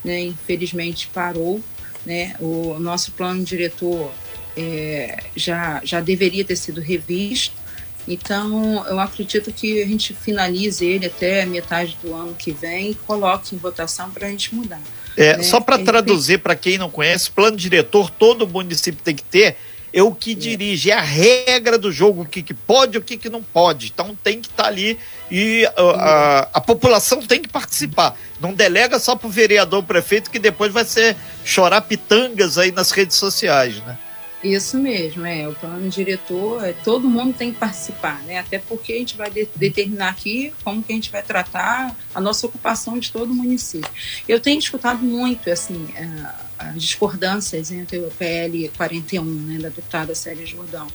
né? 0.05 0.21
Infelizmente 0.21 1.09
parou, 1.13 1.61
né? 2.05 2.35
O 2.41 2.79
nosso 2.79 3.13
plano 3.13 3.45
diretor 3.45 4.13
é, 4.57 5.23
já, 5.37 5.81
já 5.85 6.01
deveria 6.01 6.45
ter 6.45 6.57
sido 6.57 6.81
revisto, 6.81 7.63
então, 8.07 8.85
eu 8.87 8.99
acredito 8.99 9.53
que 9.53 9.81
a 9.81 9.87
gente 9.87 10.13
finalize 10.13 10.85
ele 10.85 11.07
até 11.07 11.47
metade 11.47 11.97
do 12.03 12.13
ano 12.15 12.35
que 12.35 12.51
vem 12.51 12.91
e 12.91 12.95
coloque 12.95 13.55
em 13.55 13.59
votação 13.59 14.11
para 14.11 14.27
a 14.27 14.31
gente 14.31 14.55
mudar. 14.55 14.81
É, 15.17 15.37
né? 15.37 15.43
Só 15.43 15.61
para 15.61 15.79
traduzir 15.79 16.39
para 16.39 16.57
quem 16.57 16.79
não 16.79 16.91
conhece, 16.91 17.31
plano 17.31 17.57
diretor 17.57 18.11
todo 18.11 18.47
município 18.47 19.01
tem 19.03 19.15
que 19.15 19.23
ter. 19.23 19.57
É 19.93 20.03
o 20.03 20.15
que 20.15 20.35
dirige, 20.35 20.91
é 20.91 20.95
a 20.95 21.03
regra 21.03 21.77
do 21.77 21.93
jogo, 21.93 22.23
o 22.23 22.27
que, 22.27 22.43
que 22.43 22.55
pode 22.55 22.97
e 22.97 22.99
o 22.99 23.03
que, 23.03 23.19
que 23.19 23.29
não 23.29 23.43
pode. 23.43 23.89
Então 23.93 24.17
tem 24.23 24.41
que 24.41 24.49
estar 24.49 24.67
ali 24.67 24.99
e 25.31 25.65
uh, 25.77 25.91
a, 25.97 26.49
a 26.55 26.61
população 26.61 27.21
tem 27.21 27.43
que 27.43 27.49
participar. 27.49 28.19
Não 28.41 28.55
delega 28.55 28.99
só 28.99 29.15
para 29.15 29.29
o 29.29 29.31
vereador, 29.31 29.83
prefeito, 29.83 30.31
que 30.31 30.39
depois 30.39 30.73
vai 30.73 30.85
ser 30.85 31.17
chorar 31.45 31.83
pitangas 31.83 32.57
aí 32.57 32.73
nas 32.73 32.91
redes 32.91 33.17
sociais, 33.17 33.77
né? 33.85 33.99
Isso 34.43 34.77
mesmo, 34.77 35.25
é. 35.25 35.47
O 35.47 35.55
plano 35.55 35.89
diretor, 35.89 36.65
é, 36.65 36.73
todo 36.73 37.09
mundo 37.09 37.33
tem 37.33 37.53
que 37.53 37.59
participar, 37.59 38.21
né? 38.25 38.39
Até 38.39 38.59
porque 38.59 38.93
a 38.93 38.97
gente 38.97 39.17
vai 39.17 39.31
de- 39.31 39.49
determinar 39.55 40.09
aqui 40.09 40.53
como 40.65 40.83
que 40.83 40.93
a 40.93 40.97
gente 40.97 41.13
vai 41.13 41.23
tratar 41.23 41.97
a 42.13 42.21
nossa 42.21 42.47
ocupação 42.47 42.99
de 42.99 43.13
todo 43.13 43.31
o 43.31 43.35
município. 43.35 43.89
Eu 44.29 44.41
tenho 44.41 44.59
escutado 44.59 45.01
muito, 45.05 45.49
assim, 45.49 45.87
a- 45.97 46.35
as 46.71 46.83
discordâncias 46.83 47.71
entre 47.71 47.99
o 47.99 48.11
PL 48.11 48.71
41, 48.77 49.25
né, 49.25 49.59
da 49.59 49.69
deputada 49.69 50.15
Célia 50.15 50.47
Jordão. 50.47 50.87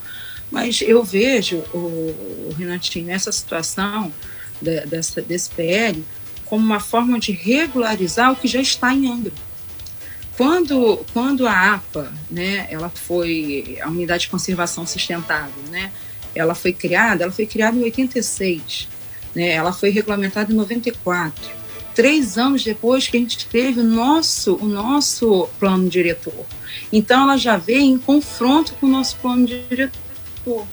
Mas 0.52 0.82
eu 0.82 1.04
vejo, 1.04 1.58
o, 1.74 1.78
o 2.50 2.56
Renatinho, 2.58 3.12
essa 3.12 3.32
situação 3.32 4.14
da- 4.62 4.86
dessa, 4.86 5.22
desse 5.22 5.50
PL 5.50 6.04
como 6.46 6.66
uma 6.66 6.80
forma 6.80 7.20
de 7.20 7.34
regularizar 7.34 8.32
o 8.32 8.36
que 8.36 8.48
já 8.48 8.62
está 8.62 8.94
em 8.94 9.12
Angra. 9.12 9.34
Quando, 10.38 11.04
quando 11.14 11.48
a 11.48 11.74
APA, 11.74 12.14
né, 12.30 12.68
ela 12.70 12.90
foi 12.90 13.80
a 13.82 13.90
Unidade 13.90 14.24
de 14.24 14.30
Conservação 14.30 14.86
Sustentável, 14.86 15.64
né, 15.70 15.92
ela 16.34 16.54
foi 16.54 16.72
criada, 16.72 17.24
ela 17.24 17.34
foi 17.34 17.46
criada 17.48 17.76
em 17.76 17.84
86. 17.84 18.88
Né? 19.36 19.50
Ela 19.50 19.74
foi 19.74 19.90
regulamentada 19.90 20.52
em 20.52 20.56
94, 20.56 21.50
três 21.98 22.38
anos 22.38 22.64
depois 22.64 23.08
que 23.08 23.18
a 23.18 23.20
gente 23.20 23.48
teve 23.48 23.80
o 23.80 23.84
nosso, 23.84 24.54
o 24.58 24.68
nosso 24.68 25.50
plano 25.60 25.90
diretor. 25.90 26.46
Então, 26.94 27.24
ela 27.24 27.38
já 27.38 27.58
veio 27.58 27.82
em 27.82 27.98
confronto 27.98 28.76
com 28.76 28.86
o 28.86 28.90
nosso 28.90 29.18
plano 29.18 29.48
diretor. 29.48 30.68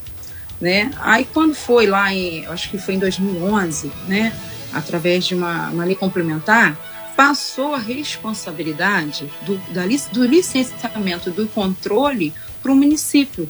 Né? 0.61 0.91
Aí, 1.01 1.27
quando 1.33 1.55
foi 1.55 1.87
lá, 1.87 2.13
em, 2.13 2.45
acho 2.45 2.71
que 2.71 2.77
foi 2.77 2.97
em 2.97 2.99
2011, 2.99 3.91
né? 4.07 4.39
através 4.71 5.25
de 5.25 5.35
uma, 5.35 5.71
uma 5.71 5.87
lei 5.87 5.95
complementar, 5.95 6.77
passou 7.17 7.75
a 7.75 7.79
responsabilidade 7.79 9.33
do, 9.47 9.57
da, 9.73 9.85
do 10.13 10.27
licenciamento 10.27 11.31
do 11.31 11.47
controle 11.47 12.35
para 12.63 12.71
o 12.71 12.77
município. 12.77 13.49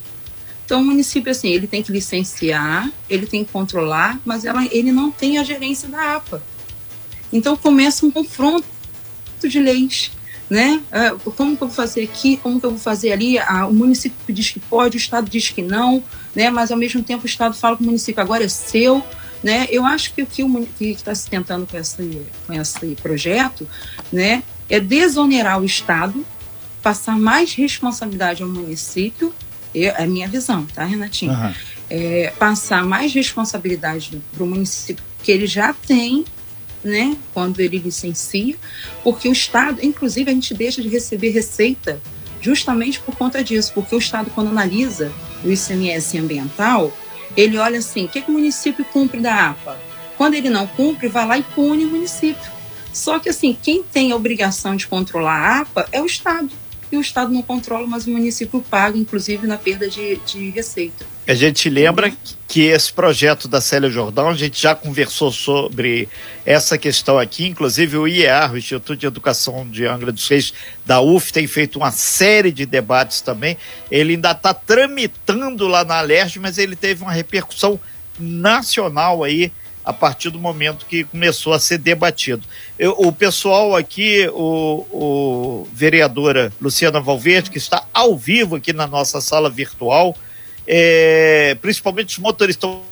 Então, 0.64 0.80
o 0.80 0.84
município, 0.84 1.32
assim, 1.32 1.48
ele 1.48 1.66
tem 1.66 1.82
que 1.82 1.90
licenciar, 1.90 2.88
ele 3.10 3.26
tem 3.26 3.44
que 3.44 3.50
controlar, 3.50 4.20
mas 4.24 4.44
ela, 4.44 4.64
ele 4.66 4.92
não 4.92 5.10
tem 5.10 5.38
a 5.38 5.42
gerência 5.42 5.88
da 5.88 6.14
APA. 6.14 6.40
Então, 7.34 7.56
começa 7.56 8.06
um 8.06 8.12
confronto 8.12 8.64
de 9.42 9.58
leis, 9.58 10.12
né? 10.48 10.80
É, 10.92 11.10
como 11.36 11.56
que 11.56 11.62
eu 11.64 11.66
vou 11.66 11.76
fazer 11.76 12.04
aqui, 12.04 12.36
como 12.36 12.60
que 12.60 12.64
eu 12.64 12.70
vou 12.70 12.78
fazer 12.78 13.12
ali? 13.12 13.36
o 13.68 13.72
município 13.72 14.32
diz 14.32 14.50
que 14.50 14.60
pode, 14.60 14.96
o 14.96 14.98
Estado 14.98 15.28
diz 15.28 15.50
que 15.50 15.60
não, 15.60 16.02
né? 16.32 16.48
Mas, 16.48 16.70
ao 16.70 16.78
mesmo 16.78 17.02
tempo, 17.02 17.24
o 17.24 17.26
Estado 17.26 17.54
fala 17.54 17.76
que 17.76 17.82
o 17.82 17.86
município 17.86 18.22
agora 18.22 18.44
é 18.44 18.48
seu, 18.48 19.02
né? 19.42 19.66
Eu 19.68 19.84
acho 19.84 20.14
que 20.14 20.22
o 20.22 20.26
que 20.26 20.84
está 20.84 21.12
se 21.12 21.28
tentando 21.28 21.66
com 21.66 21.76
esse, 21.76 22.22
com 22.46 22.52
esse 22.52 22.94
projeto 23.02 23.68
né, 24.12 24.42
é 24.70 24.78
desonerar 24.78 25.60
o 25.60 25.64
Estado, 25.64 26.24
passar 26.82 27.18
mais 27.18 27.52
responsabilidade 27.52 28.42
ao 28.42 28.48
município, 28.48 29.34
é 29.74 30.02
a 30.02 30.06
minha 30.06 30.28
visão, 30.28 30.64
tá, 30.66 30.84
Renatinho? 30.84 31.32
Uhum. 31.32 31.52
É, 31.90 32.32
passar 32.38 32.84
mais 32.84 33.12
responsabilidade 33.12 34.22
para 34.32 34.44
o 34.44 34.46
município 34.46 35.04
que 35.22 35.32
ele 35.32 35.46
já 35.46 35.74
tem 35.74 36.24
né, 36.84 37.16
quando 37.32 37.60
ele 37.60 37.78
licencia, 37.78 38.56
porque 39.02 39.28
o 39.28 39.32
Estado, 39.32 39.78
inclusive, 39.82 40.30
a 40.30 40.34
gente 40.34 40.52
deixa 40.54 40.82
de 40.82 40.88
receber 40.88 41.30
receita 41.30 42.00
justamente 42.40 43.00
por 43.00 43.16
conta 43.16 43.42
disso, 43.42 43.72
porque 43.74 43.94
o 43.94 43.98
Estado, 43.98 44.30
quando 44.34 44.50
analisa 44.50 45.10
o 45.42 45.50
ICMS 45.50 46.18
ambiental, 46.18 46.92
ele 47.34 47.56
olha 47.56 47.78
assim, 47.78 48.04
o 48.04 48.08
que, 48.08 48.20
que 48.20 48.30
o 48.30 48.34
município 48.34 48.84
cumpre 48.84 49.18
da 49.18 49.50
APA? 49.50 49.78
Quando 50.16 50.34
ele 50.34 50.50
não 50.50 50.66
cumpre, 50.66 51.08
vai 51.08 51.26
lá 51.26 51.38
e 51.38 51.42
pune 51.42 51.84
o 51.84 51.90
município. 51.90 52.52
Só 52.92 53.18
que 53.18 53.28
assim, 53.28 53.56
quem 53.60 53.82
tem 53.82 54.12
a 54.12 54.16
obrigação 54.16 54.76
de 54.76 54.86
controlar 54.86 55.32
a 55.32 55.60
APA 55.60 55.88
é 55.90 56.00
o 56.00 56.06
Estado. 56.06 56.50
E 56.94 56.96
o 56.96 57.00
Estado 57.00 57.32
não 57.32 57.42
controla, 57.42 57.88
mas 57.88 58.06
o 58.06 58.10
município 58.10 58.64
paga, 58.70 58.96
inclusive 58.96 59.48
na 59.48 59.58
perda 59.58 59.88
de, 59.88 60.14
de 60.24 60.50
receita. 60.50 61.04
A 61.26 61.34
gente 61.34 61.68
lembra 61.68 62.12
que 62.46 62.66
esse 62.66 62.92
projeto 62.92 63.48
da 63.48 63.60
Célia 63.60 63.90
Jordão, 63.90 64.28
a 64.28 64.34
gente 64.34 64.62
já 64.62 64.76
conversou 64.76 65.32
sobre 65.32 66.08
essa 66.46 66.78
questão 66.78 67.18
aqui, 67.18 67.46
inclusive 67.46 67.96
o 67.96 68.06
IEA, 68.06 68.48
o 68.52 68.56
Instituto 68.56 68.96
de 68.96 69.06
Educação 69.06 69.68
de 69.68 69.84
Angra 69.86 70.12
dos 70.12 70.28
Reis, 70.28 70.54
da 70.86 71.00
UF, 71.00 71.32
tem 71.32 71.48
feito 71.48 71.80
uma 71.80 71.90
série 71.90 72.52
de 72.52 72.64
debates 72.64 73.20
também. 73.20 73.56
Ele 73.90 74.12
ainda 74.12 74.30
está 74.30 74.54
tramitando 74.54 75.66
lá 75.66 75.84
na 75.84 75.98
Alerj, 75.98 76.38
mas 76.38 76.58
ele 76.58 76.76
teve 76.76 77.02
uma 77.02 77.12
repercussão 77.12 77.80
nacional 78.20 79.24
aí 79.24 79.50
a 79.84 79.92
partir 79.92 80.30
do 80.30 80.38
momento 80.38 80.86
que 80.86 81.04
começou 81.04 81.52
a 81.52 81.58
ser 81.58 81.78
debatido. 81.78 82.42
Eu, 82.78 82.92
o 82.92 83.12
pessoal 83.12 83.76
aqui, 83.76 84.28
o, 84.32 84.86
o 84.90 85.68
vereadora 85.72 86.52
Luciana 86.60 87.00
Valverde, 87.00 87.50
que 87.50 87.58
está 87.58 87.86
ao 87.92 88.16
vivo 88.16 88.56
aqui 88.56 88.72
na 88.72 88.86
nossa 88.86 89.20
sala 89.20 89.50
virtual, 89.50 90.16
é, 90.66 91.56
principalmente 91.60 92.16
os 92.16 92.18
motoristas 92.18 92.70
estão 92.70 92.82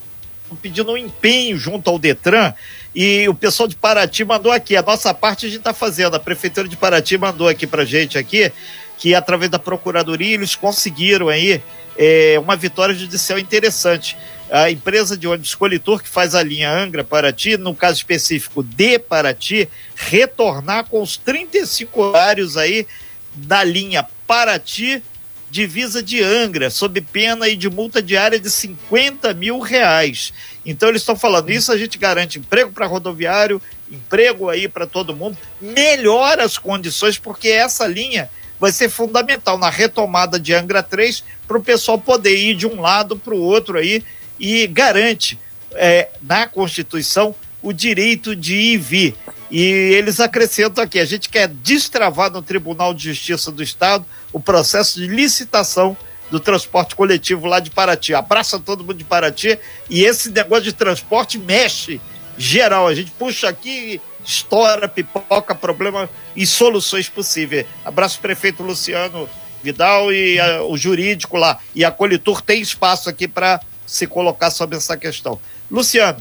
pedindo 0.61 0.93
um 0.93 0.97
empenho 0.99 1.57
junto 1.57 1.89
ao 1.89 1.99
Detran 1.99 2.53
e 2.95 3.27
o 3.27 3.35
pessoal 3.35 3.67
de 3.67 3.75
Paraty 3.75 4.23
mandou 4.23 4.53
aqui, 4.53 4.77
a 4.77 4.83
nossa 4.83 5.15
parte 5.15 5.47
a 5.47 5.49
gente 5.49 5.61
está 5.61 5.73
fazendo, 5.73 6.15
a 6.15 6.21
Prefeitura 6.21 6.69
de 6.69 6.77
Paraty 6.77 7.17
mandou 7.17 7.49
aqui 7.49 7.67
para 7.67 7.87
gente 7.87 8.19
aqui, 8.19 8.53
que 8.99 9.15
através 9.15 9.51
da 9.51 9.59
Procuradoria 9.59 10.35
eles 10.35 10.55
conseguiram 10.55 11.29
aí 11.29 11.63
é, 11.97 12.39
uma 12.39 12.55
vitória 12.55 12.95
judicial 12.95 13.39
interessante. 13.39 14.17
A 14.52 14.71
empresa 14.71 15.17
de 15.17 15.26
ônibus 15.26 15.54
Colitor, 15.54 16.02
que 16.02 16.08
faz 16.10 16.34
a 16.34 16.43
linha 16.43 16.71
Angra-Paraty, 16.71 17.56
no 17.56 17.75
caso 17.75 17.97
específico 17.97 18.62
de 18.62 18.99
Paraty, 18.99 19.67
retornar 19.97 20.84
com 20.84 21.00
os 21.00 21.17
35 21.17 22.02
horários 22.02 22.58
aí 22.58 22.86
da 23.34 23.65
linha 23.65 24.06
Paraty 24.26 25.02
divisa 25.50 26.02
de 26.02 26.23
Angra, 26.23 26.69
sob 26.69 27.00
pena 27.00 27.49
e 27.49 27.56
de 27.56 27.71
multa 27.71 28.02
diária 28.02 28.38
de 28.38 28.50
50 28.50 29.32
mil 29.32 29.58
reais. 29.58 30.34
Então 30.67 30.91
eles 30.91 31.00
estão 31.00 31.17
falando 31.17 31.50
isso, 31.50 31.73
a 31.73 31.76
gente 31.78 31.97
garante 31.97 32.38
emprego 32.38 32.73
para 32.73 32.86
rodoviário, 32.86 33.60
emprego 33.91 34.50
aí 34.50 34.69
para 34.69 34.86
todo 34.86 35.17
mundo, 35.17 35.36
melhora 35.60 36.45
as 36.45 36.58
condições, 36.58 37.19
porque 37.19 37.49
essa 37.49 37.86
linha 37.86 38.30
vai 38.58 38.71
ser 38.71 38.88
fundamental 38.88 39.58
na 39.58 39.69
retomada 39.69 40.38
de 40.38 40.54
Angra 40.54 40.82
3 40.82 41.25
para 41.49 41.58
o 41.58 41.62
pessoal 41.62 41.99
poder 41.99 42.36
ir 42.36 42.54
de 42.54 42.67
um 42.67 42.80
lado 42.82 43.17
para 43.17 43.34
o 43.34 43.41
outro 43.41 43.76
aí 43.78 44.02
e 44.43 44.67
garante 44.67 45.39
é, 45.75 46.09
na 46.21 46.49
Constituição 46.49 47.33
o 47.63 47.73
direito 47.73 48.35
de 48.35 48.57
ir 48.57 48.73
e 48.73 48.76
vir. 48.76 49.17
E 49.49 49.61
eles 49.61 50.19
acrescentam 50.19 50.83
aqui: 50.83 50.99
a 50.99 51.05
gente 51.05 51.28
quer 51.28 51.47
destravar 51.47 52.31
no 52.33 52.43
Tribunal 52.43 52.93
de 52.93 53.05
Justiça 53.05 53.52
do 53.52 53.63
Estado 53.63 54.05
o 54.33 54.41
processo 54.41 54.99
de 54.99 55.07
licitação 55.07 55.97
do 56.28 56.41
transporte 56.41 56.97
coletivo 56.97 57.47
lá 57.47 57.61
de 57.61 57.71
Paraty. 57.71 58.15
Abraça 58.15 58.59
todo 58.59 58.83
mundo 58.83 58.95
de 58.95 59.05
Paraty 59.05 59.59
e 59.89 60.02
esse 60.02 60.31
negócio 60.31 60.65
de 60.65 60.73
transporte 60.73 61.39
mexe 61.39 62.00
geral. 62.37 62.89
A 62.89 62.95
gente 62.95 63.13
puxa 63.13 63.49
aqui, 63.49 64.00
estoura, 64.25 64.89
pipoca, 64.89 65.55
problema 65.55 66.11
e 66.35 66.47
soluções 66.47 67.09
possíveis. 67.09 67.67
Abraço 67.85 68.19
prefeito 68.19 68.63
Luciano 68.63 69.28
Vidal 69.63 70.13
e 70.13 70.41
a, 70.41 70.63
o 70.63 70.76
jurídico 70.76 71.37
lá. 71.37 71.61
E 71.75 71.85
a 71.85 71.91
Colitur 71.91 72.41
tem 72.41 72.61
espaço 72.61 73.11
aqui 73.11 73.28
para 73.28 73.61
se 73.93 74.07
colocar 74.07 74.50
sobre 74.50 74.76
essa 74.76 74.97
questão. 74.97 75.39
Luciano, 75.71 76.19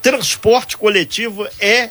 transporte 0.00 0.78
coletivo 0.78 1.46
é 1.60 1.90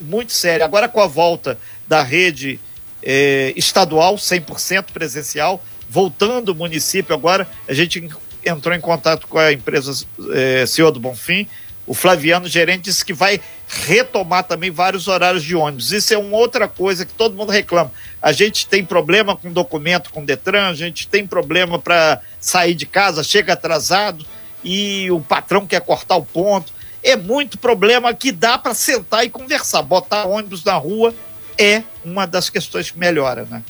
muito 0.00 0.32
sério. 0.32 0.64
Agora 0.64 0.88
com 0.88 1.00
a 1.00 1.06
volta 1.06 1.56
da 1.86 2.02
rede 2.02 2.58
é, 3.00 3.52
estadual, 3.56 4.16
100% 4.16 4.86
presencial, 4.92 5.62
voltando 5.88 6.48
o 6.50 6.54
município 6.54 7.14
agora, 7.14 7.48
a 7.68 7.72
gente 7.72 8.10
entrou 8.44 8.74
em 8.74 8.80
contato 8.80 9.28
com 9.28 9.38
a 9.38 9.52
empresa 9.52 10.04
é, 10.32 10.66
CEO 10.66 10.90
do 10.90 10.98
Bonfim, 10.98 11.46
o 11.86 11.94
Flaviano, 11.94 12.48
gerente, 12.48 12.84
disse 12.84 13.04
que 13.04 13.12
vai 13.12 13.40
retomar 13.68 14.44
também 14.44 14.70
vários 14.70 15.08
horários 15.08 15.42
de 15.42 15.56
ônibus. 15.56 15.92
Isso 15.92 16.12
é 16.14 16.18
uma 16.18 16.36
outra 16.36 16.68
coisa 16.68 17.06
que 17.06 17.12
todo 17.12 17.36
mundo 17.36 17.50
reclama. 17.50 17.92
A 18.20 18.32
gente 18.32 18.66
tem 18.66 18.84
problema 18.84 19.36
com 19.36 19.52
documento 19.52 20.10
com 20.10 20.24
Detran, 20.24 20.68
a 20.68 20.74
gente 20.74 21.08
tem 21.08 21.26
problema 21.26 21.78
para 21.78 22.20
sair 22.38 22.74
de 22.74 22.86
casa, 22.86 23.24
chega 23.24 23.54
atrasado 23.54 24.24
e 24.64 25.10
o 25.10 25.20
patrão 25.20 25.66
quer 25.66 25.80
cortar 25.80 26.16
o 26.16 26.24
ponto. 26.24 26.72
É 27.02 27.16
muito 27.16 27.58
problema 27.58 28.12
que 28.12 28.30
dá 28.30 28.58
para 28.58 28.74
sentar 28.74 29.24
e 29.24 29.30
conversar. 29.30 29.82
Botar 29.82 30.26
ônibus 30.26 30.62
na 30.64 30.74
rua 30.74 31.14
é 31.58 31.82
uma 32.04 32.26
das 32.26 32.50
questões 32.50 32.90
que 32.90 32.98
melhora, 32.98 33.46
né? 33.46 33.62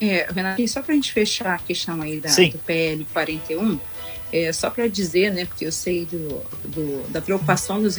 É, 0.00 0.26
Renato, 0.32 0.66
só 0.68 0.82
para 0.82 0.92
a 0.92 0.94
gente 0.96 1.12
fechar 1.12 1.54
a 1.54 1.58
questão 1.58 2.02
aí 2.02 2.20
da, 2.20 2.28
do 2.28 2.58
PL 2.58 3.06
41, 3.12 3.78
é, 4.34 4.52
só 4.52 4.68
para 4.68 4.88
dizer, 4.88 5.32
né, 5.32 5.44
porque 5.44 5.64
eu 5.64 5.70
sei 5.70 6.06
do, 6.06 6.42
do, 6.64 7.08
da 7.08 7.20
preocupação 7.20 7.80
dos 7.80 7.96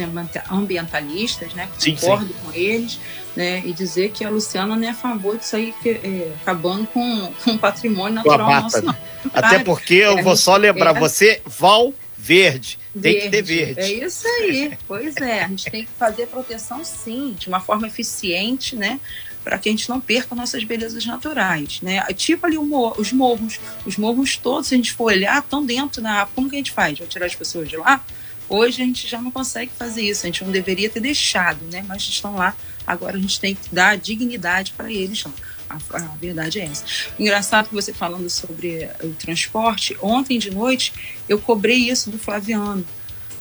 ambientalistas, 0.51 1.53
né, 1.53 1.69
sim, 1.79 1.95
concordo 1.95 2.27
sim. 2.27 2.33
com 2.43 2.51
eles, 2.51 2.99
né, 3.37 3.63
e 3.65 3.71
dizer 3.71 4.11
que 4.11 4.25
a 4.25 4.29
Luciana 4.29 4.75
não 4.75 4.85
é 4.85 4.89
a 4.89 4.93
favor 4.93 5.37
disso 5.37 5.55
aí 5.55 5.73
que, 5.81 5.91
é, 5.91 6.33
acabando 6.41 6.87
com, 6.87 7.31
com 7.41 7.51
o 7.51 7.57
patrimônio 7.57 8.15
natural 8.15 8.61
nosso, 8.63 8.81
não. 8.83 8.95
Até 9.33 9.59
porque 9.59 9.93
eu 9.93 10.19
é, 10.19 10.21
vou 10.21 10.35
só 10.35 10.57
lembrar, 10.57 10.97
é, 10.97 10.99
você, 10.99 11.41
Val 11.45 11.93
Verde, 12.17 12.79
tem 12.91 13.01
verde. 13.01 13.21
que 13.21 13.29
ter 13.29 13.41
verde. 13.43 13.79
É 13.79 14.05
isso 14.05 14.27
aí, 14.27 14.77
pois 14.87 15.15
é. 15.17 15.43
A 15.43 15.47
gente 15.47 15.69
tem 15.69 15.83
que 15.85 15.91
fazer 15.91 16.25
proteção 16.25 16.83
sim, 16.83 17.35
de 17.37 17.47
uma 17.47 17.59
forma 17.59 17.85
eficiente, 17.85 18.75
né? 18.75 18.99
Para 19.45 19.59
que 19.59 19.69
a 19.69 19.71
gente 19.71 19.87
não 19.87 20.01
perca 20.01 20.33
nossas 20.33 20.63
belezas 20.63 21.05
naturais, 21.05 21.79
né? 21.81 22.01
Tipo 22.15 22.47
ali 22.47 22.57
os 22.57 23.13
morros. 23.13 23.59
Os 23.85 23.95
morros 23.95 24.35
todos, 24.37 24.67
se 24.67 24.73
a 24.73 24.77
gente 24.77 24.91
for 24.91 25.05
olhar, 25.05 25.37
estão 25.37 25.63
dentro 25.63 26.01
da. 26.01 26.27
Como 26.33 26.49
que 26.49 26.55
a 26.55 26.59
gente 26.59 26.71
faz? 26.71 26.97
Vai 26.97 27.07
tirar 27.07 27.27
as 27.27 27.35
pessoas 27.35 27.69
de 27.69 27.77
lá? 27.77 28.03
Hoje 28.49 28.81
a 28.81 28.85
gente 28.85 29.07
já 29.07 29.21
não 29.21 29.31
consegue 29.31 29.71
fazer 29.77 30.01
isso, 30.01 30.25
a 30.25 30.27
gente 30.27 30.43
não 30.43 30.51
deveria 30.51 30.89
ter 30.89 30.99
deixado, 30.99 31.59
né? 31.71 31.85
Mas 31.87 32.03
estão 32.03 32.35
lá, 32.35 32.55
agora 32.85 33.17
a 33.17 33.19
gente 33.19 33.39
tem 33.39 33.55
que 33.55 33.73
dar 33.73 33.97
dignidade 33.97 34.73
para 34.75 34.91
eles. 34.91 35.23
A, 35.69 35.75
a, 35.93 35.99
verdade 36.19 36.59
é 36.59 36.65
essa. 36.65 36.83
Engraçado 37.19 37.69
que 37.69 37.73
você 37.73 37.93
falando 37.93 38.29
sobre 38.29 38.89
o 39.03 39.09
transporte, 39.13 39.95
ontem 40.01 40.39
de 40.39 40.51
noite 40.51 40.91
eu 41.29 41.39
cobrei 41.39 41.89
isso 41.89 42.09
do 42.09 42.17
Flaviano. 42.17 42.85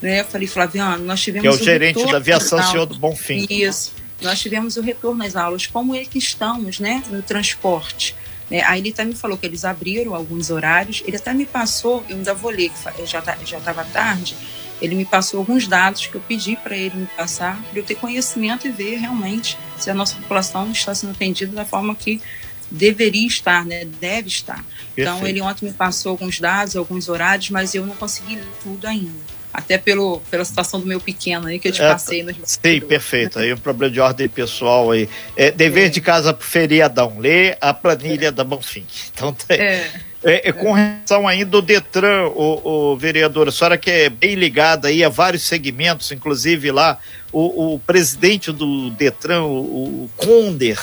Né? 0.01 0.21
Eu 0.21 0.25
falei, 0.25 0.47
Flaviano, 0.47 1.03
nós 1.03 1.21
tivemos. 1.21 1.41
Que 1.41 1.47
é 1.47 1.51
o, 1.51 1.61
o 1.61 1.63
gerente 1.63 2.05
da 2.11 2.17
aviação, 2.17 2.61
senhor 2.63 2.85
do 2.85 2.97
Bonfim. 2.99 3.47
Isso. 3.49 3.93
Nós 4.25 4.39
tivemos 4.39 4.75
o 4.77 4.81
retorno 4.81 5.23
às 5.23 5.35
aulas, 5.35 5.67
como 5.67 5.95
é 5.95 6.03
que 6.03 6.17
estamos 6.17 6.79
né, 6.79 7.03
no 7.09 7.21
transporte. 7.21 8.15
Né? 8.49 8.61
Aí 8.63 8.79
ele 8.79 8.89
até 8.89 9.05
me 9.05 9.15
falou 9.15 9.37
que 9.37 9.45
eles 9.45 9.63
abriram 9.63 10.13
alguns 10.13 10.49
horários, 10.49 11.03
ele 11.05 11.17
até 11.17 11.33
me 11.33 11.45
passou, 11.45 12.03
eu 12.09 12.17
ainda 12.17 12.33
vou 12.33 12.51
ler, 12.51 12.71
já 13.05 13.23
já 13.45 13.57
estava 13.57 13.83
tarde, 13.85 14.35
ele 14.81 14.95
me 14.95 15.05
passou 15.05 15.39
alguns 15.39 15.67
dados 15.67 16.05
que 16.07 16.15
eu 16.15 16.21
pedi 16.21 16.55
para 16.55 16.75
ele 16.75 16.95
me 16.95 17.07
passar, 17.07 17.61
para 17.69 17.79
eu 17.79 17.83
ter 17.83 17.95
conhecimento 17.95 18.67
e 18.67 18.71
ver 18.71 18.97
realmente 18.97 19.57
se 19.77 19.89
a 19.89 19.93
nossa 19.93 20.15
população 20.15 20.69
está 20.71 20.93
sendo 20.93 21.11
atendida 21.11 21.55
da 21.55 21.63
forma 21.63 21.95
que 21.95 22.21
deveria 22.69 23.27
estar, 23.27 23.63
né? 23.63 23.85
Deve 23.85 24.27
estar. 24.27 24.59
Então, 24.59 24.65
Perfeito. 24.95 25.15
Então, 25.15 25.27
ele 25.27 25.41
ontem 25.41 25.65
me 25.67 25.73
passou 25.73 26.11
alguns 26.11 26.39
dados, 26.39 26.75
alguns 26.75 27.07
horários, 27.07 27.49
mas 27.51 27.73
eu 27.73 27.85
não 27.85 27.95
consegui 27.95 28.35
ler 28.35 28.47
tudo 28.61 28.85
ainda 28.85 29.35
até 29.55 29.77
pelo, 29.77 30.21
pela 30.29 30.43
situação 30.43 30.79
do 30.79 30.85
meu 30.85 30.99
pequeno 30.99 31.47
aí 31.47 31.59
que 31.59 31.69
eu 31.69 31.71
te 31.71 31.81
é, 31.81 31.89
passei 31.89 32.23
nos 32.23 32.35
Sim, 32.43 32.81
perfeito. 32.81 33.39
Aí 33.39 33.53
um 33.53 33.57
problema 33.57 33.93
de 33.93 33.99
ordem 33.99 34.27
pessoal 34.27 34.91
aí. 34.91 35.07
É, 35.35 35.49
dever 35.49 35.85
é. 35.85 35.89
de 35.89 36.01
casa 36.01 36.33
pro 36.33 36.45
feriadão, 36.45 37.17
ler 37.17 37.57
a 37.61 37.73
planilha 37.73 38.31
da 38.31 38.43
Bonfim. 38.43 38.85
Então 39.15 39.31
tem. 39.33 39.57
É. 39.57 39.89
É, 40.23 40.49
é, 40.49 40.51
com 40.51 40.73
relação 40.73 41.27
ainda 41.27 41.55
ao 41.55 41.61
Detran, 41.61 42.25
o, 42.29 42.93
o 42.93 42.97
vereador, 42.97 43.47
a 43.47 43.51
senhora 43.51 43.77
que 43.77 43.91
é 43.91 44.09
bem 44.09 44.33
ligada 44.33 44.87
aí 44.87 45.03
a 45.03 45.09
vários 45.09 45.43
segmentos, 45.43 46.11
inclusive 46.11 46.71
lá, 46.71 46.97
o, 47.31 47.75
o 47.75 47.79
presidente 47.79 48.51
do 48.51 48.89
Detran, 48.89 49.43
o, 49.43 50.05
o 50.05 50.09
Conder, 50.17 50.79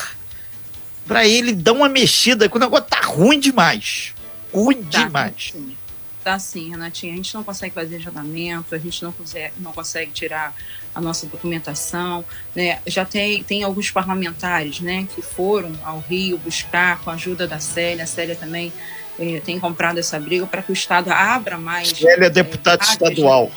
para 1.07 1.27
ele 1.27 1.53
dar 1.53 1.73
uma 1.73 1.89
mexida, 1.89 2.49
que 2.49 2.57
o 2.57 2.61
negócio 2.61 2.87
tá 2.89 3.01
ruim 3.01 3.41
demais. 3.41 4.15
Ruim 4.55 4.83
tá, 4.85 5.05
demais. 5.05 5.51
Sim. 5.53 5.77
Tá 6.25 6.39
sim, 6.39 6.71
Renatinha. 6.71 7.13
A 7.13 7.17
gente 7.17 7.35
não 7.35 7.43
consegue 7.43 7.75
fazer 7.75 7.97
agendamento, 7.97 8.75
a 8.75 8.79
gente 8.79 9.03
não 9.03 9.11
consegue, 9.11 9.53
não 9.59 9.73
consegue 9.73 10.13
tirar 10.13 10.55
a 10.95 11.01
nossa 11.01 11.27
documentação. 11.27 12.25
Né? 12.55 12.79
Já 12.87 13.05
tem, 13.05 13.43
tem 13.43 13.65
alguns 13.65 13.91
parlamentares 13.91 14.81
né, 14.81 15.07
que 15.13 15.21
foram 15.21 15.73
ao 15.85 15.99
Rio 15.99 16.39
buscar, 16.39 17.01
com 17.01 17.11
a 17.11 17.15
ajuda 17.15 17.47
da 17.47 17.59
Célia, 17.59 18.05
a 18.05 18.07
Célia 18.07 18.37
também 18.37 18.73
é, 19.19 19.41
tem 19.41 19.59
comprado 19.59 19.99
essa 19.99 20.19
briga 20.19 20.47
para 20.47 20.63
que 20.63 20.71
o 20.71 20.75
Estado 20.75 21.11
abra 21.11 21.59
mais. 21.59 21.89
Célia 21.89 22.27
é 22.27 22.31
deputada 22.31 22.83
é, 22.83 22.87
estadual. 22.87 23.51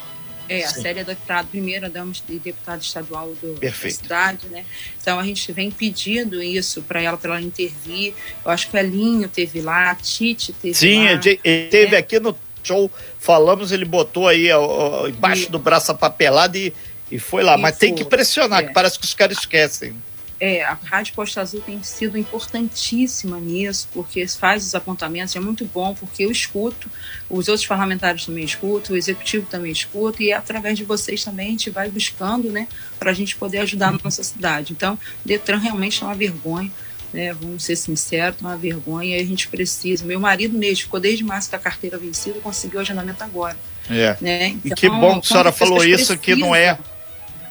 É, 0.48 0.64
a 0.64 0.70
Célia 0.70 1.02
é 1.02 1.04
deputada, 1.04 1.48
primeira 1.48 1.90
dama 1.90 2.12
de 2.12 2.40
deputada 2.40 2.82
estadual 2.82 3.34
do, 3.42 3.56
da 3.60 3.72
cidade, 3.72 4.48
né? 4.48 4.64
Então 5.02 5.20
a 5.20 5.24
gente 5.24 5.52
vem 5.52 5.72
pedindo 5.72 6.42
isso 6.42 6.84
para 6.84 7.02
ela, 7.02 7.18
para 7.18 7.32
ela 7.32 7.42
intervir. 7.42 8.14
Eu 8.44 8.52
acho 8.52 8.70
que 8.70 8.76
o 8.76 8.80
Elinho 8.80 9.28
teve 9.28 9.62
lá, 9.62 9.92
a 9.92 9.96
Tite 9.96 10.54
teve 10.54 10.76
Sim, 10.76 11.06
lá. 11.06 11.22
Sim, 11.22 11.38
teve 11.44 11.92
né? 11.92 11.98
aqui 11.98 12.20
no 12.20 12.36
show, 12.66 12.92
falamos, 13.20 13.72
ele 13.72 13.86
botou 13.86 14.28
aí 14.28 14.52
ó, 14.52 15.04
ó, 15.04 15.08
embaixo 15.08 15.48
e... 15.48 15.50
do 15.50 15.60
braço 15.60 15.92
apapelado 15.92 16.58
e, 16.58 16.74
e 17.12 17.20
foi 17.20 17.44
lá. 17.44 17.58
E 17.58 17.62
Mas 17.62 17.78
foi. 17.78 17.88
tem 17.88 17.96
que 17.96 18.06
pressionar, 18.06 18.60
é. 18.60 18.68
que 18.68 18.74
parece 18.74 19.00
que 19.00 19.06
os 19.06 19.14
caras 19.14 19.38
esquecem. 19.38 19.96
É, 20.38 20.64
a 20.64 20.74
Rádio 20.74 21.14
Posta 21.14 21.40
Azul 21.40 21.62
tem 21.62 21.82
sido 21.82 22.18
importantíssima 22.18 23.40
nisso, 23.40 23.88
porque 23.94 24.28
faz 24.28 24.66
os 24.66 24.76
apontamentos, 24.76 25.34
é 25.36 25.40
muito 25.40 25.64
bom, 25.66 25.96
porque 25.96 26.26
eu 26.26 26.32
escuto, 26.32 26.92
os 27.30 27.48
outros 27.48 27.66
parlamentares 27.66 28.26
também 28.26 28.44
escutam, 28.44 28.96
o 28.96 28.98
executivo 28.98 29.48
também 29.50 29.72
escuta, 29.72 30.22
e 30.22 30.34
através 30.34 30.78
de 30.78 30.84
vocês 30.84 31.24
também 31.24 31.48
a 31.48 31.52
gente 31.52 31.70
vai 31.70 31.90
buscando, 31.90 32.52
né, 32.52 32.68
para 33.00 33.12
a 33.12 33.14
gente 33.14 33.36
poder 33.38 33.60
ajudar 33.60 33.90
a 33.90 34.00
nossa 34.04 34.24
cidade. 34.24 34.74
Então, 34.74 35.00
Detran 35.24 35.58
realmente 35.58 36.04
é 36.04 36.06
uma 36.06 36.16
vergonha, 36.16 36.70
né, 37.14 37.34
vamos 37.34 37.64
ser 37.64 37.76
sinceros, 37.76 38.38
é 38.42 38.46
uma 38.46 38.58
vergonha, 38.58 39.18
e 39.18 39.22
a 39.22 39.26
gente 39.26 39.48
precisa. 39.48 40.06
Meu 40.06 40.20
marido 40.20 40.58
mesmo 40.58 40.84
ficou 40.84 41.00
desde 41.00 41.24
março 41.24 41.50
com 41.50 41.56
a 41.56 41.60
carteira 41.60 41.98
vencida, 41.98 42.40
conseguiu 42.40 42.80
o 42.80 42.82
agendamento 42.82 43.24
agora. 43.24 43.58
É. 43.90 44.18
Né? 44.20 44.48
Então, 44.48 44.72
e 44.72 44.76
que 44.76 44.90
bom 44.90 45.20
que 45.20 45.28
a 45.28 45.30
senhora 45.30 45.52
falou 45.52 45.84
isso, 45.84 46.08
precisam, 46.08 46.18
que 46.18 46.36
não 46.36 46.56
é 46.56 46.78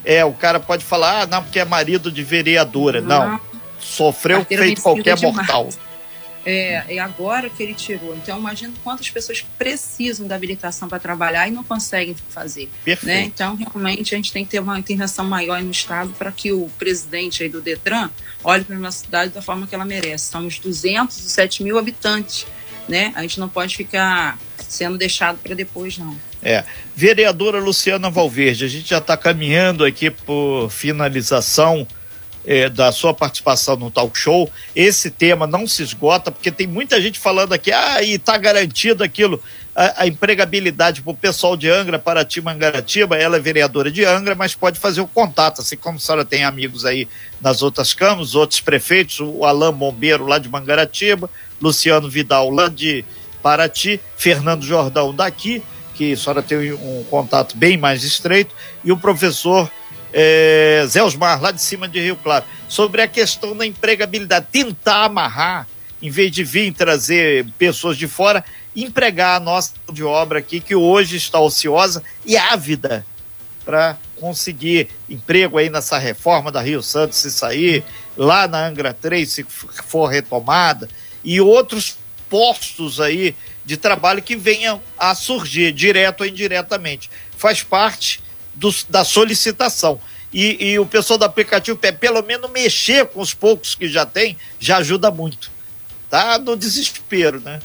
é, 0.04 0.24
o 0.24 0.32
cara 0.32 0.60
pode 0.60 0.84
falar, 0.84 1.22
ah, 1.22 1.26
não, 1.26 1.42
porque 1.42 1.58
é 1.58 1.64
marido 1.64 2.12
de 2.12 2.22
vereadora. 2.22 3.00
Não. 3.00 3.30
não. 3.30 3.40
Sofreu 3.80 4.44
feito 4.44 4.82
qualquer 4.82 5.18
mortal. 5.20 5.68
É, 6.44 6.96
é 6.96 6.98
agora 6.98 7.48
que 7.48 7.62
ele 7.62 7.74
tirou. 7.74 8.14
Então, 8.14 8.38
imagina 8.38 8.72
quantas 8.82 9.08
pessoas 9.10 9.44
precisam 9.56 10.26
da 10.26 10.34
habilitação 10.34 10.88
para 10.88 10.98
trabalhar 10.98 11.48
e 11.48 11.50
não 11.50 11.64
conseguem 11.64 12.14
fazer. 12.28 12.68
Perfeito. 12.84 13.06
Né? 13.06 13.24
Então, 13.24 13.56
realmente, 13.56 14.14
a 14.14 14.16
gente 14.16 14.32
tem 14.32 14.44
que 14.44 14.50
ter 14.50 14.60
uma 14.60 14.78
intervenção 14.78 15.24
maior 15.24 15.62
no 15.62 15.70
Estado 15.70 16.12
para 16.18 16.30
que 16.30 16.52
o 16.52 16.68
presidente 16.78 17.42
aí 17.42 17.48
do 17.48 17.60
Detran 17.60 18.10
olhe 18.42 18.64
para 18.64 18.76
a 18.76 18.78
nossa 18.78 19.04
cidade 19.04 19.32
da 19.32 19.40
forma 19.40 19.66
que 19.66 19.74
ela 19.74 19.84
merece. 19.84 20.30
Somos 20.30 20.58
207 20.58 21.62
mil 21.62 21.78
habitantes. 21.78 22.46
Né? 22.86 23.12
A 23.14 23.22
gente 23.22 23.40
não 23.40 23.48
pode 23.48 23.76
ficar 23.76 24.38
sendo 24.68 24.98
deixado 24.98 25.38
para 25.38 25.54
depois, 25.54 25.96
não. 25.96 26.14
É. 26.42 26.62
Vereadora 26.94 27.58
Luciana 27.58 28.10
Valverde, 28.10 28.66
a 28.66 28.68
gente 28.68 28.90
já 28.90 28.98
está 28.98 29.16
caminhando 29.16 29.84
aqui 29.84 30.10
por 30.10 30.68
finalização 30.70 31.86
é, 32.46 32.68
da 32.68 32.92
sua 32.92 33.14
participação 33.14 33.76
no 33.76 33.90
talk 33.90 34.18
show. 34.18 34.50
Esse 34.74 35.10
tema 35.10 35.46
não 35.46 35.66
se 35.66 35.82
esgota, 35.82 36.30
porque 36.30 36.50
tem 36.50 36.66
muita 36.66 37.00
gente 37.00 37.18
falando 37.18 37.52
aqui, 37.52 37.72
ah, 37.72 38.02
e 38.02 38.12
está 38.12 38.36
garantido 38.36 39.02
aquilo. 39.02 39.42
A, 39.74 40.02
a 40.02 40.06
empregabilidade 40.06 41.02
para 41.02 41.10
o 41.10 41.16
pessoal 41.16 41.56
de 41.56 41.68
Angra, 41.68 41.98
Paraty, 41.98 42.40
Mangaratiba, 42.40 43.16
ela 43.16 43.36
é 43.36 43.40
vereadora 43.40 43.90
de 43.90 44.04
Angra, 44.04 44.34
mas 44.34 44.54
pode 44.54 44.78
fazer 44.78 45.00
o 45.00 45.06
contato, 45.06 45.60
assim 45.60 45.76
como 45.76 45.96
a 45.96 46.00
senhora 46.00 46.24
tem 46.24 46.44
amigos 46.44 46.84
aí 46.84 47.08
nas 47.40 47.62
outras 47.62 47.92
câmaras, 47.92 48.34
outros 48.34 48.60
prefeitos, 48.60 49.20
o 49.20 49.44
Alain 49.44 49.72
Bombeiro 49.72 50.26
lá 50.26 50.38
de 50.38 50.48
Mangaratiba, 50.48 51.28
Luciano 51.60 52.08
Vidal 52.08 52.50
lá 52.50 52.68
de 52.68 53.04
Paraty, 53.42 54.00
Fernando 54.16 54.64
Jordão 54.64 55.14
daqui, 55.14 55.62
que 55.94 56.12
a 56.12 56.16
senhora 56.16 56.42
tem 56.42 56.72
um 56.72 57.04
contato 57.10 57.56
bem 57.56 57.76
mais 57.76 58.04
estreito, 58.04 58.54
e 58.84 58.92
o 58.92 58.96
professor 58.96 59.70
é, 60.16 60.84
Zé 60.86 61.02
Osmar, 61.02 61.42
lá 61.42 61.50
de 61.50 61.60
cima 61.60 61.88
de 61.88 62.00
Rio 62.00 62.14
Claro, 62.14 62.44
sobre 62.68 63.02
a 63.02 63.08
questão 63.08 63.56
da 63.56 63.66
empregabilidade, 63.66 64.46
tentar 64.52 65.06
amarrar, 65.06 65.66
em 66.00 66.08
vez 66.08 66.30
de 66.30 66.44
vir 66.44 66.72
trazer 66.72 67.44
pessoas 67.58 67.96
de 67.96 68.06
fora, 68.06 68.44
empregar 68.76 69.36
a 69.36 69.40
nossa 69.40 69.72
de 69.92 70.04
obra 70.04 70.38
aqui, 70.38 70.60
que 70.60 70.74
hoje 70.74 71.16
está 71.16 71.40
ociosa 71.40 72.00
e 72.24 72.36
ávida 72.36 73.04
para 73.64 73.98
conseguir 74.20 74.88
emprego 75.08 75.58
aí 75.58 75.68
nessa 75.68 75.98
reforma 75.98 76.52
da 76.52 76.60
Rio 76.60 76.82
Santos, 76.82 77.18
se 77.18 77.30
sair, 77.30 77.82
lá 78.16 78.46
na 78.46 78.64
Angra 78.64 78.94
3, 78.94 79.28
se 79.28 79.44
for 79.44 80.06
retomada, 80.06 80.88
e 81.24 81.40
outros 81.40 81.96
postos 82.30 83.00
aí 83.00 83.34
de 83.64 83.76
trabalho 83.76 84.22
que 84.22 84.36
venham 84.36 84.80
a 84.96 85.14
surgir, 85.14 85.72
direto 85.72 86.20
ou 86.20 86.26
indiretamente. 86.26 87.10
Faz 87.36 87.62
parte 87.62 88.22
do, 88.54 88.74
da 88.88 89.04
solicitação. 89.04 90.00
E, 90.32 90.72
e, 90.72 90.78
o 90.80 90.86
pessoal 90.86 91.16
do 91.16 91.24
aplicativo, 91.24 91.78
pelo 91.78 92.20
menos 92.22 92.50
mexer 92.50 93.06
com 93.06 93.20
os 93.20 93.32
poucos 93.32 93.76
que 93.76 93.88
já 93.88 94.04
tem, 94.04 94.36
já 94.58 94.78
ajuda 94.78 95.10
muito. 95.10 95.50
Tá 96.10 96.38
no 96.38 96.56
desespero, 96.56 97.40
né? 97.40 97.60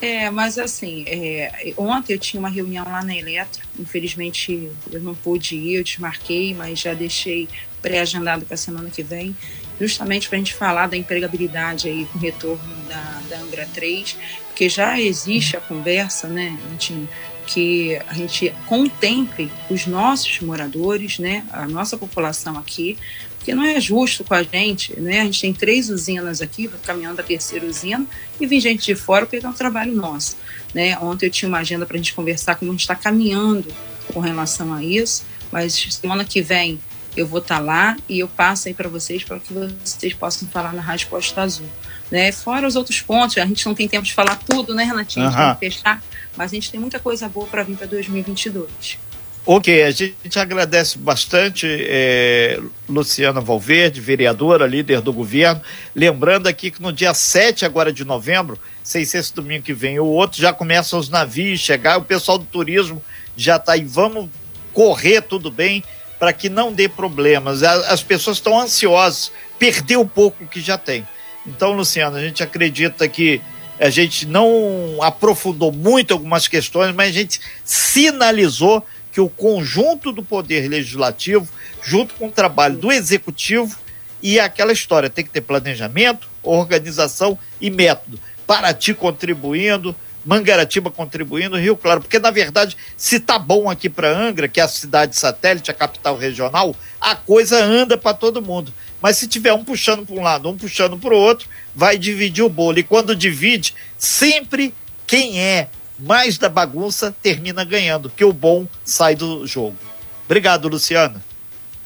É, 0.00 0.30
mas 0.30 0.58
assim, 0.58 1.04
é, 1.08 1.74
ontem 1.76 2.12
eu 2.12 2.18
tinha 2.18 2.38
uma 2.38 2.48
reunião 2.48 2.84
lá 2.84 3.02
na 3.02 3.16
Eletro, 3.16 3.60
infelizmente 3.78 4.70
eu 4.92 5.00
não 5.00 5.12
pude 5.12 5.56
ir, 5.56 5.74
eu 5.74 5.82
desmarquei, 5.84 6.54
mas 6.54 6.78
já 6.78 6.94
deixei 6.94 7.48
pré-agendado 7.82 8.46
para 8.46 8.54
a 8.54 8.58
semana 8.58 8.90
que 8.90 9.02
vem, 9.02 9.36
justamente 9.80 10.28
para 10.28 10.36
a 10.36 10.38
gente 10.38 10.54
falar 10.54 10.86
da 10.86 10.96
empregabilidade 10.96 11.88
aí 11.88 12.06
com 12.06 12.18
o 12.18 12.20
retorno 12.22 12.74
da, 12.88 13.22
da 13.28 13.40
Angra 13.40 13.68
3, 13.74 14.16
porque 14.46 14.68
já 14.68 15.00
existe 15.00 15.56
a 15.56 15.60
conversa, 15.60 16.28
né, 16.28 16.56
Antinho, 16.72 17.08
que 17.48 17.98
a 18.06 18.12
gente 18.12 18.54
contemple 18.66 19.50
os 19.70 19.86
nossos 19.86 20.40
moradores, 20.40 21.18
né, 21.18 21.44
a 21.50 21.66
nossa 21.66 21.96
população 21.96 22.58
aqui, 22.58 22.98
porque 23.38 23.54
não 23.54 23.64
é 23.64 23.80
justo 23.80 24.22
com 24.22 24.34
a 24.34 24.42
gente, 24.42 24.98
né? 25.00 25.20
A 25.20 25.24
gente 25.24 25.40
tem 25.40 25.54
três 25.54 25.88
usinas 25.88 26.42
aqui, 26.42 26.68
caminhando 26.84 27.20
a 27.20 27.24
terceira 27.24 27.64
usina, 27.64 28.04
e 28.38 28.46
vem 28.46 28.60
gente 28.60 28.84
de 28.84 28.94
fora 28.94 29.24
pegar 29.24 29.48
um 29.48 29.54
trabalho 29.54 29.94
nosso, 29.94 30.36
né? 30.74 30.98
Ontem 30.98 31.26
eu 31.26 31.30
tinha 31.30 31.48
uma 31.48 31.58
agenda 31.58 31.86
para 31.86 31.94
a 31.94 31.98
gente 31.98 32.12
conversar 32.12 32.56
como 32.56 32.70
a 32.70 32.74
gente 32.74 32.82
está 32.82 32.94
caminhando 32.94 33.72
com 34.12 34.20
relação 34.20 34.74
a 34.74 34.84
isso, 34.84 35.24
mas 35.50 35.72
semana 35.90 36.24
que 36.24 36.42
vem 36.42 36.78
eu 37.16 37.26
vou 37.26 37.40
estar 37.40 37.56
tá 37.56 37.60
lá 37.60 37.96
e 38.08 38.18
eu 38.18 38.28
passo 38.28 38.68
aí 38.68 38.74
para 38.74 38.88
vocês 38.88 39.24
para 39.24 39.40
que 39.40 39.52
vocês 39.52 40.12
possam 40.12 40.46
falar 40.48 40.74
na 40.74 40.82
Rádio 40.82 41.08
Costa 41.08 41.40
Azul. 41.40 41.66
Né? 42.10 42.30
Fora 42.32 42.66
os 42.66 42.76
outros 42.76 43.00
pontos, 43.00 43.38
a 43.38 43.46
gente 43.46 43.64
não 43.66 43.74
tem 43.74 43.88
tempo 43.88 44.04
de 44.04 44.14
falar 44.14 44.36
tudo, 44.36 44.74
né, 44.74 44.84
Renatinho? 44.84 45.26
A 45.26 45.30
gente 45.30 45.38
tem 45.38 45.54
que 45.54 45.76
fechar, 45.76 46.02
mas 46.38 46.52
a 46.52 46.54
gente 46.54 46.70
tem 46.70 46.78
muita 46.78 47.00
coisa 47.00 47.28
boa 47.28 47.48
para 47.48 47.64
vir 47.64 47.76
para 47.76 47.88
2022. 47.88 48.96
Ok, 49.44 49.82
a 49.82 49.90
gente 49.90 50.38
agradece 50.38 50.98
bastante 50.98 51.66
é, 51.66 52.60
Luciana 52.88 53.40
Valverde, 53.40 54.00
vereadora, 54.00 54.66
líder 54.66 55.00
do 55.00 55.12
governo. 55.12 55.60
Lembrando 55.96 56.46
aqui 56.46 56.70
que 56.70 56.80
no 56.80 56.92
dia 56.92 57.12
7 57.12 57.64
agora 57.64 57.90
de 57.92 58.04
novembro, 58.04 58.58
sei 58.84 59.04
se 59.04 59.16
esse 59.16 59.34
domingo 59.34 59.64
que 59.64 59.72
vem 59.72 59.98
ou 59.98 60.06
outro, 60.06 60.40
já 60.40 60.52
começam 60.52 60.98
os 60.98 61.08
navios 61.08 61.60
chegar, 61.60 61.96
o 61.96 62.04
pessoal 62.04 62.38
do 62.38 62.44
turismo 62.44 63.02
já 63.36 63.56
está 63.56 63.72
aí. 63.72 63.84
Vamos 63.84 64.28
correr 64.72 65.22
tudo 65.22 65.50
bem 65.50 65.82
para 66.18 66.32
que 66.32 66.48
não 66.48 66.72
dê 66.72 66.88
problemas. 66.88 67.62
As 67.62 68.02
pessoas 68.02 68.36
estão 68.36 68.60
ansiosas, 68.60 69.32
perder 69.58 69.96
o 69.96 70.06
pouco 70.06 70.46
que 70.46 70.60
já 70.60 70.76
tem. 70.76 71.08
Então, 71.46 71.72
Luciano, 71.72 72.16
a 72.16 72.20
gente 72.20 72.42
acredita 72.42 73.08
que 73.08 73.40
a 73.78 73.90
gente 73.90 74.26
não 74.26 74.98
aprofundou 75.02 75.72
muito 75.72 76.12
algumas 76.12 76.48
questões, 76.48 76.94
mas 76.94 77.10
a 77.10 77.12
gente 77.12 77.40
sinalizou 77.64 78.84
que 79.12 79.20
o 79.20 79.28
conjunto 79.28 80.12
do 80.12 80.22
poder 80.22 80.68
legislativo, 80.68 81.48
junto 81.82 82.14
com 82.14 82.28
o 82.28 82.32
trabalho 82.32 82.76
do 82.76 82.92
executivo, 82.92 83.76
e 84.22 84.38
aquela 84.40 84.72
história 84.72 85.08
tem 85.08 85.24
que 85.24 85.30
ter 85.30 85.40
planejamento, 85.40 86.28
organização 86.42 87.38
e 87.60 87.70
método. 87.70 88.18
Para 88.46 88.74
ti 88.74 88.92
contribuindo, 88.94 89.94
Mangaratiba 90.24 90.90
contribuindo, 90.90 91.56
Rio 91.56 91.76
Claro, 91.76 92.00
porque 92.00 92.18
na 92.18 92.30
verdade, 92.30 92.76
se 92.96 93.18
tá 93.18 93.38
bom 93.38 93.70
aqui 93.70 93.88
para 93.88 94.10
Angra, 94.10 94.48
que 94.48 94.60
é 94.60 94.62
a 94.62 94.68
cidade 94.68 95.16
satélite, 95.16 95.70
a 95.70 95.74
capital 95.74 96.18
regional, 96.18 96.76
a 97.00 97.14
coisa 97.14 97.64
anda 97.64 97.96
para 97.96 98.12
todo 98.12 98.42
mundo. 98.42 98.72
Mas 99.00 99.16
se 99.16 99.28
tiver 99.28 99.52
um 99.52 99.64
puxando 99.64 100.04
para 100.04 100.14
um 100.14 100.22
lado, 100.22 100.48
um 100.48 100.56
puxando 100.56 100.98
para 100.98 101.14
o 101.14 101.18
outro, 101.18 101.48
vai 101.74 101.96
dividir 101.96 102.42
o 102.42 102.48
bolo. 102.48 102.78
E 102.78 102.82
quando 102.82 103.14
divide, 103.14 103.74
sempre 103.96 104.74
quem 105.06 105.40
é 105.40 105.68
mais 105.98 106.38
da 106.38 106.48
bagunça 106.48 107.14
termina 107.22 107.64
ganhando, 107.64 108.10
que 108.10 108.24
o 108.24 108.32
bom 108.32 108.66
sai 108.84 109.14
do 109.14 109.46
jogo. 109.46 109.76
Obrigado, 110.24 110.68
Luciana. 110.68 111.24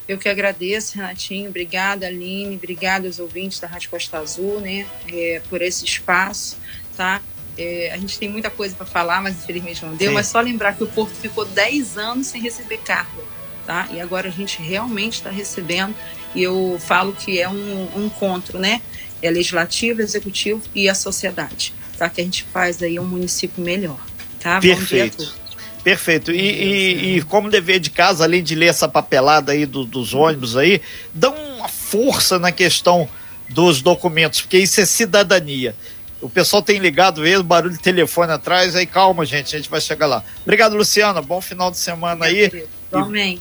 Eu 0.07 0.19
que 0.19 0.29
agradeço, 0.29 0.97
Renatinho. 0.97 1.49
Obrigada, 1.49 2.07
Aline. 2.07 2.57
Obrigada 2.57 3.07
aos 3.07 3.19
ouvintes 3.19 3.61
da 3.61 3.67
Rádio 3.67 3.89
Costa 3.89 4.19
Azul, 4.19 4.61
né, 4.61 4.87
é, 5.09 5.41
por 5.49 5.63
esse 5.63 5.85
espaço, 5.85 6.59
tá? 6.97 7.23
É, 7.57 7.91
a 7.93 7.99
gente 7.99 8.19
tem 8.19 8.29
muita 8.29 8.51
coisa 8.51 8.75
para 8.75 8.87
falar, 8.87 9.23
mas 9.23 9.37
infelizmente 9.37 9.85
não 9.85 9.95
deu. 9.95 10.09
Sim. 10.09 10.15
Mas 10.15 10.27
só 10.27 10.41
lembrar 10.41 10.75
que 10.75 10.83
o 10.83 10.87
Porto 10.87 11.15
ficou 11.15 11.45
10 11.45 11.99
anos 11.99 12.27
sem 12.27 12.41
receber 12.41 12.79
cargo, 12.79 13.23
tá? 13.67 13.89
E 13.93 14.01
agora 14.01 14.29
a 14.29 14.33
gente 14.33 14.61
realmente 14.61 15.15
está 15.15 15.31
recebendo. 15.31 15.95
E 16.35 16.43
eu 16.43 16.79
falo 16.81 17.13
que 17.13 17.41
é 17.41 17.49
um, 17.49 17.89
um 17.97 18.07
encontro, 18.07 18.59
né? 18.59 18.81
É 19.21 19.31
legislativo, 19.31 20.01
executivo 20.01 20.63
e 20.75 20.89
a 20.89 20.95
sociedade, 20.95 21.75
tá? 21.97 22.09
Que 22.09 22.21
a 22.21 22.25
gente 22.25 22.45
faz 22.45 22.83
aí 22.83 22.99
um 22.99 23.05
município 23.05 23.63
melhor, 23.63 24.01
tá? 24.41 24.61
Perfeito. 24.61 25.43
Perfeito. 25.83 26.31
E, 26.31 26.37
e, 26.37 27.17
e, 27.17 27.23
como 27.23 27.51
dever 27.51 27.81
de 27.81 27.91
casa, 27.91 28.25
além 28.25 28.43
de 28.43 28.55
ler 28.55 28.67
essa 28.67 28.89
papelada 28.89 29.53
aí 29.53 29.67
do, 29.67 29.85
dos 29.85 30.15
ônibus 30.15 30.57
aí, 30.57 30.81
dá 31.13 31.31
uma 31.31 31.69
força 31.69 32.39
na 32.39 32.53
questão 32.53 33.09
dos 33.49 33.83
documentos, 33.83 34.41
porque 34.41 34.59
isso 34.59 34.81
é 34.81 34.87
cidadania. 34.87 35.75
O 36.21 36.29
pessoal 36.29 36.63
tem 36.63 36.79
ligado 36.79 37.21
mesmo, 37.21 37.43
barulho 37.43 37.75
de 37.75 37.81
telefone 37.81 38.31
atrás, 38.31 38.77
aí 38.77 38.87
calma, 38.87 39.27
gente, 39.27 39.55
a 39.55 39.59
gente 39.59 39.69
vai 39.69 39.81
chegar 39.81 40.07
lá. 40.07 40.25
Obrigado, 40.43 40.77
Luciana. 40.77 41.21
Bom 41.21 41.41
final 41.41 41.71
de 41.71 41.79
semana 41.79 42.27
aí. 42.27 42.65
Amém. 42.93 43.41